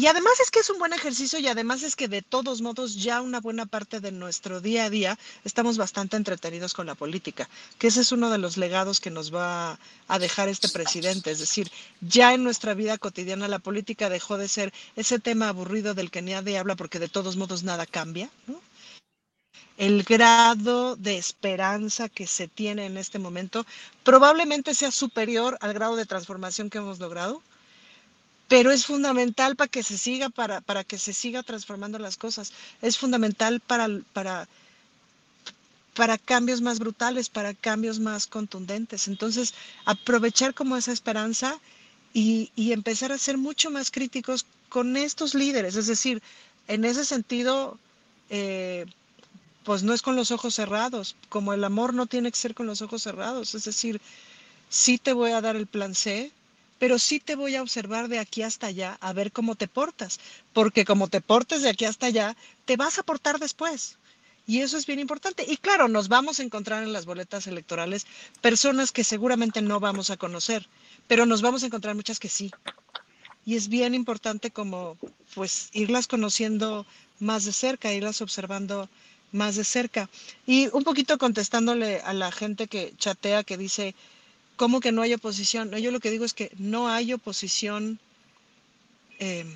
[0.00, 2.94] y además es que es un buen ejercicio y además es que de todos modos
[2.94, 7.50] ya una buena parte de nuestro día a día estamos bastante entretenidos con la política,
[7.78, 9.78] que ese es uno de los legados que nos va
[10.08, 11.30] a dejar este presidente.
[11.30, 11.70] Es decir,
[12.00, 16.22] ya en nuestra vida cotidiana la política dejó de ser ese tema aburrido del que
[16.22, 18.30] nadie habla porque de todos modos nada cambia.
[19.76, 23.66] el grado de esperanza que se tiene en este momento
[24.02, 27.42] probablemente sea superior al grado de transformación que hemos logrado
[28.50, 32.52] pero es fundamental para que se siga, para, para que se siga transformando las cosas.
[32.82, 34.48] Es fundamental para, para,
[35.94, 39.06] para cambios más brutales, para cambios más contundentes.
[39.06, 41.60] Entonces, aprovechar como esa esperanza
[42.12, 45.76] y, empezar a ser mucho más críticos con estos líderes.
[45.76, 46.20] Es decir,
[46.66, 47.78] en ese sentido,
[48.30, 48.84] eh,
[49.62, 52.66] pues no es con los ojos cerrados, como el amor no tiene que ser con
[52.66, 53.54] los ojos cerrados.
[53.54, 54.00] Es decir,
[54.68, 56.32] sí te voy a dar el plan C,
[56.80, 60.18] pero sí te voy a observar de aquí hasta allá a ver cómo te portas,
[60.54, 63.98] porque como te portes de aquí hasta allá, te vas a portar después.
[64.46, 65.44] Y eso es bien importante.
[65.46, 68.06] Y claro, nos vamos a encontrar en las boletas electorales
[68.40, 70.66] personas que seguramente no vamos a conocer,
[71.06, 72.50] pero nos vamos a encontrar muchas que sí.
[73.44, 74.96] Y es bien importante como
[75.34, 76.86] pues irlas conociendo
[77.18, 78.88] más de cerca, irlas observando
[79.32, 80.08] más de cerca.
[80.46, 83.94] Y un poquito contestándole a la gente que chatea, que dice,
[84.60, 85.70] ¿Cómo que no hay oposición?
[85.70, 87.98] No, yo lo que digo es que no hay oposición
[89.18, 89.48] em,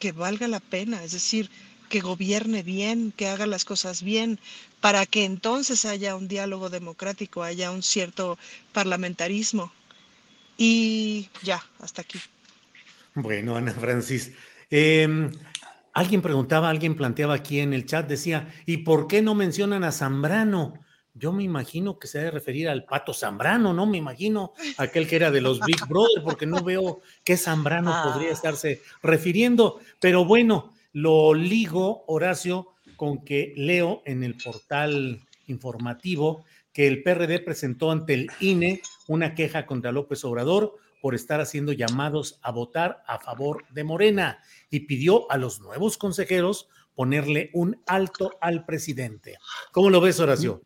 [0.00, 1.04] que valga la pena.
[1.04, 1.48] Es decir,
[1.88, 4.40] que gobierne bien, que haga las cosas bien,
[4.80, 8.38] para que entonces haya un diálogo democrático, haya un cierto
[8.72, 9.72] parlamentarismo.
[10.58, 12.18] Y ya, hasta aquí.
[13.14, 14.32] Bueno, Ana Francis.
[14.68, 15.30] Em,
[15.92, 19.92] alguien preguntaba, alguien planteaba aquí en el chat, decía, ¿y por qué no mencionan a
[19.92, 20.74] Zambrano?
[21.14, 23.86] Yo me imagino que se debe referir al pato Zambrano, ¿no?
[23.86, 28.30] Me imagino aquel que era de los Big Brother, porque no veo qué Zambrano podría
[28.30, 28.32] ah.
[28.32, 29.80] estarse refiriendo.
[29.98, 37.40] Pero bueno, lo ligo, Horacio, con que leo en el portal informativo que el PRD
[37.40, 43.02] presentó ante el INE una queja contra López Obrador por estar haciendo llamados a votar
[43.06, 44.40] a favor de Morena
[44.70, 49.38] y pidió a los nuevos consejeros ponerle un alto al presidente.
[49.72, 50.62] ¿Cómo lo ves, Horacio?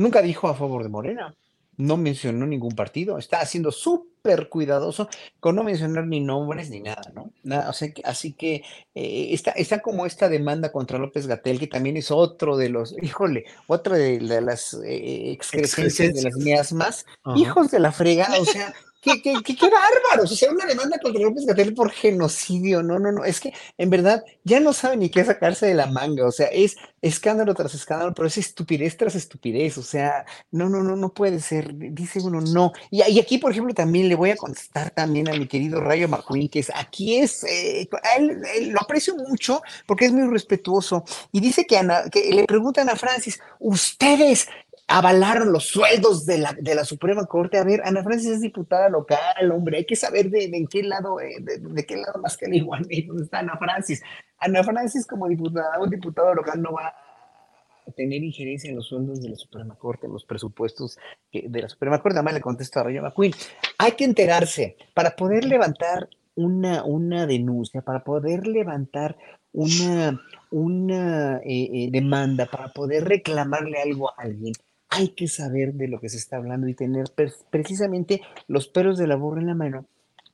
[0.00, 1.34] Nunca dijo a favor de Morena,
[1.76, 7.12] no mencionó ningún partido, está haciendo súper cuidadoso con no mencionar ni nombres ni nada,
[7.14, 7.34] ¿no?
[7.42, 7.70] Nada,
[8.04, 8.62] así que
[8.94, 12.96] eh, está, está, como esta demanda contra López Gatel, que también es otro de los,
[13.02, 17.04] híjole, otro de, las eh, de las mías más,
[17.36, 20.32] hijos de la fregada, o sea, qué, qué, qué, qué bárbaros.
[20.32, 22.82] O sea, una demanda contra López Gatel por genocidio.
[22.82, 23.24] No, no, no.
[23.24, 26.26] Es que en verdad ya no sabe ni qué sacarse de la manga.
[26.26, 29.78] O sea, es escándalo tras escándalo, pero es estupidez tras estupidez.
[29.78, 31.72] O sea, no, no, no, no puede ser.
[31.74, 32.72] Dice uno, no.
[32.90, 36.48] Y, aquí, por ejemplo, también le voy a contestar también a mi querido Rayo McQueen,
[36.48, 41.04] que es aquí es, eh, él, lo aprecio mucho porque es muy respetuoso.
[41.32, 44.48] Y dice que, Ana, que le preguntan a Francis, ustedes
[44.90, 47.58] avalaron los sueldos de la, de la Suprema Corte.
[47.58, 51.20] A ver, Ana Francis es diputada local, hombre, hay que saber de, en qué lado,
[51.20, 54.02] eh, de, qué lado más que el igual dónde está Ana Francis.
[54.38, 59.22] Ana Francis como diputada, un diputado local no va a tener injerencia en los sueldos
[59.22, 60.98] de la Suprema Corte, en los presupuestos
[61.32, 62.18] de la Suprema Corte.
[62.18, 63.32] Además le contesto a Rayo McQueen.
[63.78, 69.16] Hay que enterarse para poder levantar una, una denuncia, para poder levantar
[69.52, 70.20] una,
[70.50, 74.52] una eh, eh, demanda, para poder reclamarle algo a alguien
[74.90, 77.06] hay que saber de lo que se está hablando y tener
[77.50, 79.86] precisamente los pelos de la burra en la mano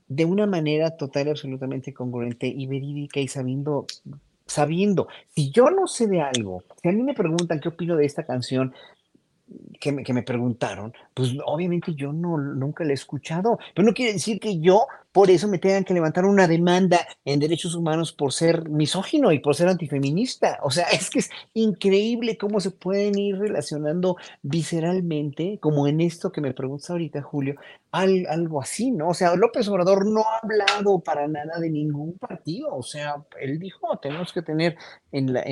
[0.09, 3.87] de una manera total y absolutamente congruente y verídica y sabiendo,
[4.47, 8.07] sabiendo, si yo no sé de algo, si a mí me preguntan qué opino de
[8.07, 8.73] esta canción,
[9.81, 13.95] que me, que me, preguntaron, pues obviamente yo no, nunca la he escuchado, pero no
[13.95, 14.87] quiere decir que yo
[15.17, 19.39] por eso me tengan que levantar una demanda en derechos humanos por ser misógino y
[19.39, 20.59] por ser antifeminista.
[20.63, 26.31] O sea, es que es increíble cómo se pueden ir relacionando visceralmente, como en esto
[26.31, 27.55] que me preguntas ahorita, Julio,
[27.93, 29.09] algo así, ¿no?
[29.09, 32.75] O sea, López Obrador no ha hablado para nada de ningún partido.
[32.75, 34.77] O sea, él dijo, tenemos que tener
[35.13, 35.43] en la,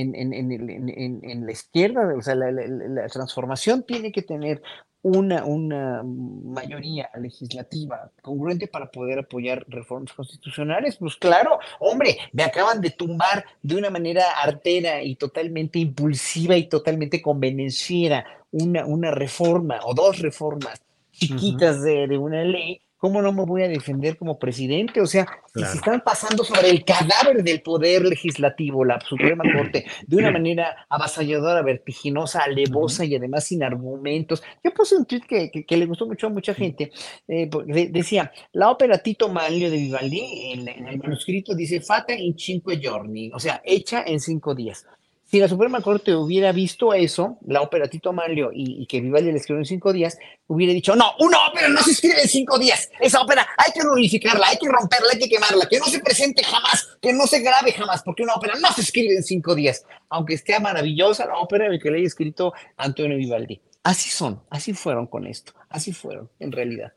[1.51, 4.61] izquierda, o sea, la transformación tiene que tener
[5.05, 10.97] una, una mayoría legislativa congruente para poder apoyar reformas constitucionales.
[10.97, 16.69] Pues claro, hombre, me acaban de tumbar de una manera artera y totalmente impulsiva y
[16.69, 20.81] totalmente convenenciera una, una reforma o dos reformas
[21.13, 25.03] chiquitas de, de una ley ¿cómo no me voy a defender como presidente?
[25.03, 29.85] O sea, si se están pasando sobre el cadáver del poder legislativo, la Suprema Corte,
[30.07, 34.43] de una manera avasalladora, vertiginosa, alevosa y además sin argumentos.
[34.65, 36.93] Yo puse un tweet que, le gustó mucho a mucha gente.
[37.29, 37.51] Eh,
[37.91, 42.81] decía, la ópera Tito Manlio de Vivaldi, en, en, el manuscrito dice, fata in cinque
[42.81, 44.87] giorni, o sea, hecha en cinco días.
[45.27, 49.39] Si la Suprema Corte hubiera visto eso, la ópera Tito Manlio y, que Vivaldi la
[49.39, 52.91] escribió en cinco días, hubiera dicho, no, una ópera no se escribe en cinco días.
[53.01, 56.45] Esa ópera hay que unificarla, hay que romperla, hay que quemarla, que no se presente
[56.45, 59.85] jamás, que no se grabe jamás, porque una ópera no se escribe en cinco días,
[60.11, 63.61] aunque esté maravillosa la ópera que le haya escrito Antonio Vivaldi.
[63.83, 66.93] Así son, así fueron con esto, así fueron en realidad.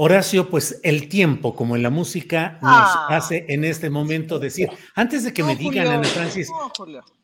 [0.00, 3.06] Horacio, pues el tiempo, como en la música, nos ah.
[3.10, 6.48] hace en este momento decir, antes de que me digan, Ana Francis,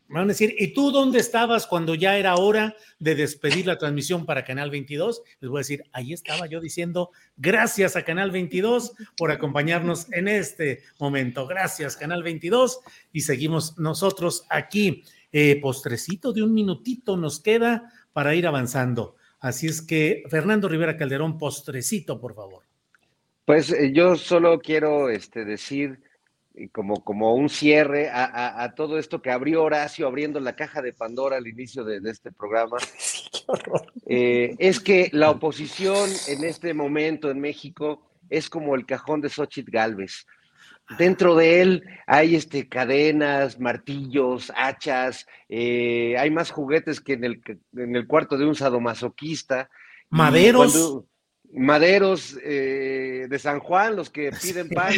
[0.09, 3.79] me van a decir, ¿y tú dónde estabas cuando ya era hora de despedir la
[3.79, 5.23] transmisión para Canal 22?
[5.41, 10.29] Les voy a decir, ahí estaba yo diciendo, gracias a Canal 22 por acompañarnos en
[10.29, 11.47] este momento.
[11.47, 12.81] Gracias, Canal 22.
[13.13, 15.05] Y seguimos nosotros aquí.
[15.33, 19.17] Eh, postrecito de un minutito nos queda para ir avanzando.
[19.41, 22.63] Así es que, Fernando Rivera Calderón, postrecito, por favor.
[23.45, 26.01] Pues eh, yo solo quiero este, decir
[26.73, 31.37] como, como un cierre a, todo esto que abrió Horacio abriendo la caja de Pandora
[31.37, 32.77] al inicio de, este programa,
[34.07, 39.29] eh, es que la oposición en este momento en México es como el cajón de
[39.29, 40.27] Xochitl Galvez.
[40.99, 47.43] Dentro de él hay este, cadenas, martillos, hachas, eh, hay más juguetes que en el,
[47.75, 49.71] en el cuarto de un sadomasoquista.
[50.11, 51.05] Maderos
[51.55, 54.93] maderos eh, de San Juan, los que piden pan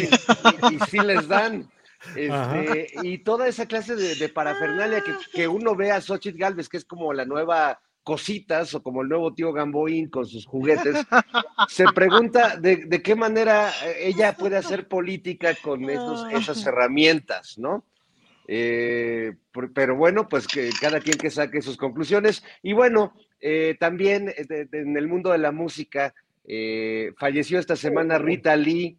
[0.71, 1.69] y, sí les dan.
[2.15, 6.77] Este, y toda esa clase de, parafernalia que, que, uno ve a Xochitl Galvez, que
[6.77, 10.95] es como la nueva cositas o como el nuevo tío Gamboín con sus juguetes,
[11.67, 17.83] se pregunta de, qué manera ella puede hacer política con esas herramientas, ¿no?
[18.47, 19.33] Eh,
[19.73, 22.43] pero bueno, pues que cada quien que saque sus conclusiones.
[22.63, 26.13] Y bueno, eh, también eh, en el mundo de la música,
[27.17, 28.97] falleció esta semana Rita Lee.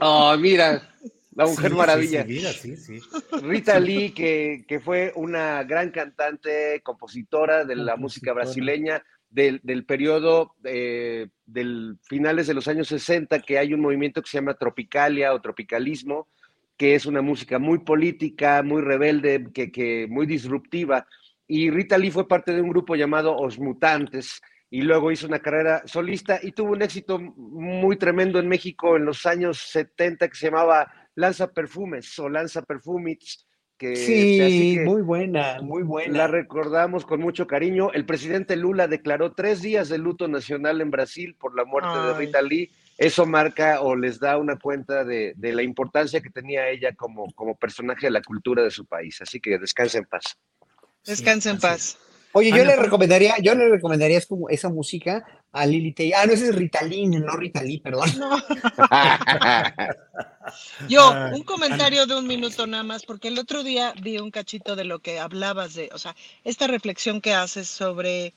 [0.00, 0.88] Oh, mira,
[1.36, 2.26] la Mujer Maravilla.
[3.42, 11.28] Rita Lee, que, fue una gran cantante, compositora de la música brasileña del, periodo eh,
[11.44, 15.42] del finales de los años 60, que hay un movimiento que se llama Tropicalia o
[15.42, 16.28] Tropicalismo,
[16.78, 21.06] que es una música muy política, muy rebelde, que, que muy disruptiva.
[21.46, 24.40] Y Rita Lee fue parte de un grupo llamado Os Mutantes,
[24.76, 29.06] y luego hizo una carrera solista y tuvo un éxito muy tremendo en México en
[29.06, 33.46] los años 70 que se llamaba Lanza Perfumes o Lanza Perfumits.
[33.78, 36.18] Que, sí, muy buena, muy buena.
[36.18, 37.90] La recordamos con mucho cariño.
[37.94, 42.12] El presidente Lula declaró tres días de luto nacional en Brasil por la muerte de
[42.12, 42.70] Rita Lee.
[42.98, 47.56] Eso marca o les da una cuenta de, la importancia que tenía ella como, como
[47.56, 49.22] personaje de la cultura de su país.
[49.22, 50.36] Así que descanse en paz.
[51.06, 51.98] Descanse en paz.
[52.36, 56.50] Oye, yo le recomendaría, yo le recomendaría como esa música a Lili Ah, no, ese
[56.50, 58.10] es Ritalin, no Ritalí, perdón.
[60.86, 64.76] yo, un comentario de un minuto nada más, porque el otro día vi un cachito
[64.76, 66.14] de lo que hablabas de, o sea,
[66.44, 68.34] esta reflexión que haces sobre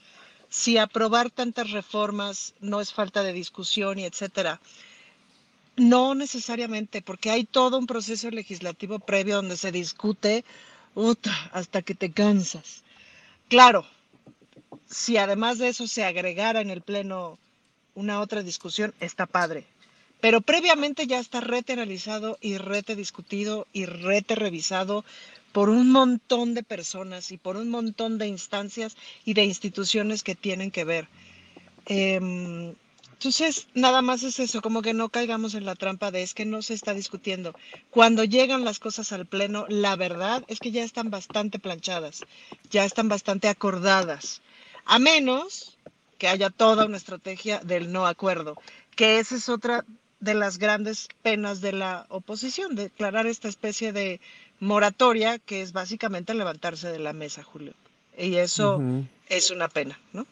[0.48, 4.62] si aprobar tantas reformas no es falta de discusión y etcétera.
[5.76, 10.46] No necesariamente, porque hay todo un proceso legislativo previo donde se discute
[11.52, 12.86] hasta que te cansas.
[13.50, 13.84] Claro,
[14.86, 17.40] si además de eso se agregara en el Pleno
[17.96, 19.66] una otra discusión, está padre.
[20.22, 25.04] Pero previamente ya está rete analizado y rete discutido y rete revisado
[25.52, 28.96] por un montón de personas y por un montón de instancias
[29.26, 31.08] y de instituciones que tienen que ver.
[31.88, 32.76] Em,
[33.20, 36.46] entonces, nada más es eso, como que no caigamos en la trampa de es que
[36.46, 37.54] no se está discutiendo.
[37.90, 42.22] Cuando llegan las cosas al Pleno, la verdad es que ya están bastante planchadas,
[42.70, 44.42] ya están bastante acordadas,
[44.86, 45.78] a menos
[46.18, 48.56] que haya toda una estrategia del no acuerdo,
[48.96, 49.84] que esa es otra
[50.22, 54.22] de las grandes penas de la oposición, declarar esta especie de
[54.62, 57.74] moratoria que es básicamente levantarse de la mesa, Julio.
[58.18, 58.82] Y eso
[59.28, 60.26] es una pena, ¿no?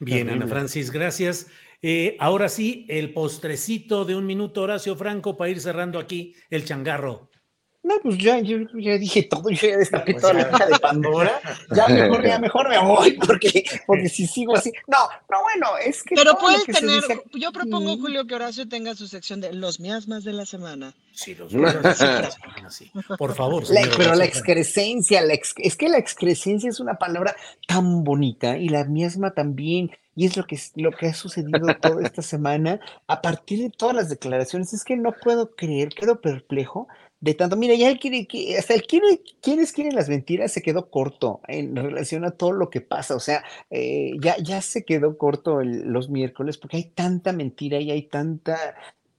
[0.00, 1.46] Bien, Ana Francis, gracias.
[1.82, 6.64] Eh, ahora sí, el postrecito de un minuto, Horacio Franco, para ir cerrando aquí el
[6.64, 7.28] changarro.
[7.84, 10.78] No, pues ya, yo ya dije todo, yo ya destapé pues toda la caja de
[10.78, 11.40] Pandora.
[11.74, 14.70] Ya mejor, ya mejor me voy, porque, porque si sigo así.
[14.86, 16.14] No, no, bueno, es que.
[16.14, 17.02] Pero puedes tener.
[17.32, 20.94] Yo propongo, Julio, que Horacio tenga su sección de los miasmas de la semana.
[21.12, 22.92] Sí, los miasmas de la semana, sí.
[23.18, 23.64] Por favor.
[23.96, 27.34] pero la excrescencia, la es que la excrescencia es una palabra
[27.66, 29.90] tan bonita y la miasma también.
[30.14, 33.96] Y es lo que, lo que ha sucedido toda esta semana a partir de todas
[33.96, 34.72] las declaraciones.
[34.72, 36.88] Es que no puedo creer, quedo perplejo
[37.20, 37.56] de tanto.
[37.56, 38.26] Mira, ya él quiere,
[38.58, 42.68] hasta el quiere, quienes quieren las mentiras se quedó corto en relación a todo lo
[42.68, 43.14] que pasa.
[43.14, 47.90] O sea, eh, ya, ya se quedó corto los miércoles porque hay tanta mentira y
[47.90, 48.74] hay tanta,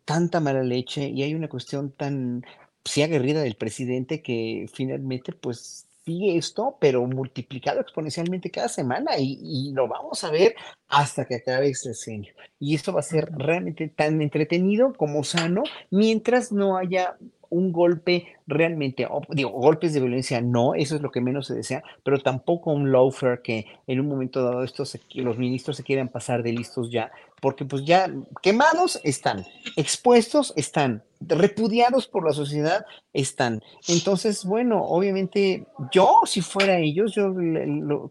[0.06, 2.46] tanta mala leche y hay una cuestión tan,
[2.84, 9.72] sí, aguerrida del presidente que finalmente, pues sigue esto, pero multiplicado exponencialmente cada semana y,
[9.74, 10.56] lo vamos a ver
[10.88, 12.34] hasta que acabe este sexenio.
[12.60, 17.18] Y esto va a ser realmente tan entretenido como sano mientras no haya
[17.54, 21.84] un golpe realmente, digo, golpes de violencia no, eso es lo que menos se desea,
[22.04, 26.44] pero tampoco un lawfare que en un momento dado estos, los ministros se quieran pasar
[26.44, 29.46] de listos ya, porque pues ya quemados están,
[29.76, 33.62] expuestos están, repudiados por la sociedad están.
[33.88, 37.34] Entonces, bueno, obviamente yo, si fuera ellos, yo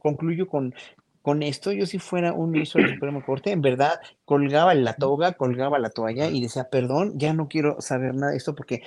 [0.01, 0.73] concluyo con,
[1.23, 5.33] con esto, yo si fuera un ministro del Supremo Corte, en verdad colgaba la toga,
[5.33, 8.83] colgaba la toalla y decía, perdón, ya no quiero saber nada de esto porque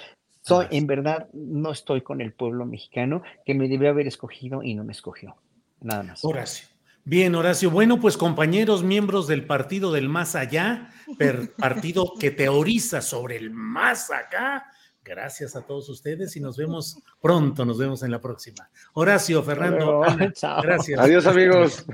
[0.46, 4.76] soy, en verdad, no estoy con el pueblo mexicano que me debió haber escogido y
[4.76, 5.36] no me escogió.
[5.82, 6.24] Nada más.
[6.24, 6.68] Horacio.
[7.04, 7.72] Bien, Horacio.
[7.72, 10.92] Bueno, pues compañeros, miembros del Partido del Más Allá,
[11.58, 14.68] partido que teoriza sobre el más acá.
[15.04, 18.70] Gracias a todos ustedes y nos vemos pronto, nos vemos en la próxima.
[18.94, 20.02] Horacio, Fernando,
[20.64, 21.00] gracias.
[21.00, 21.86] Adiós, amigos.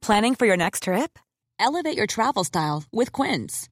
[0.00, 1.18] Planning for your next trip?
[1.60, 3.71] Elevate your travel style with Quince.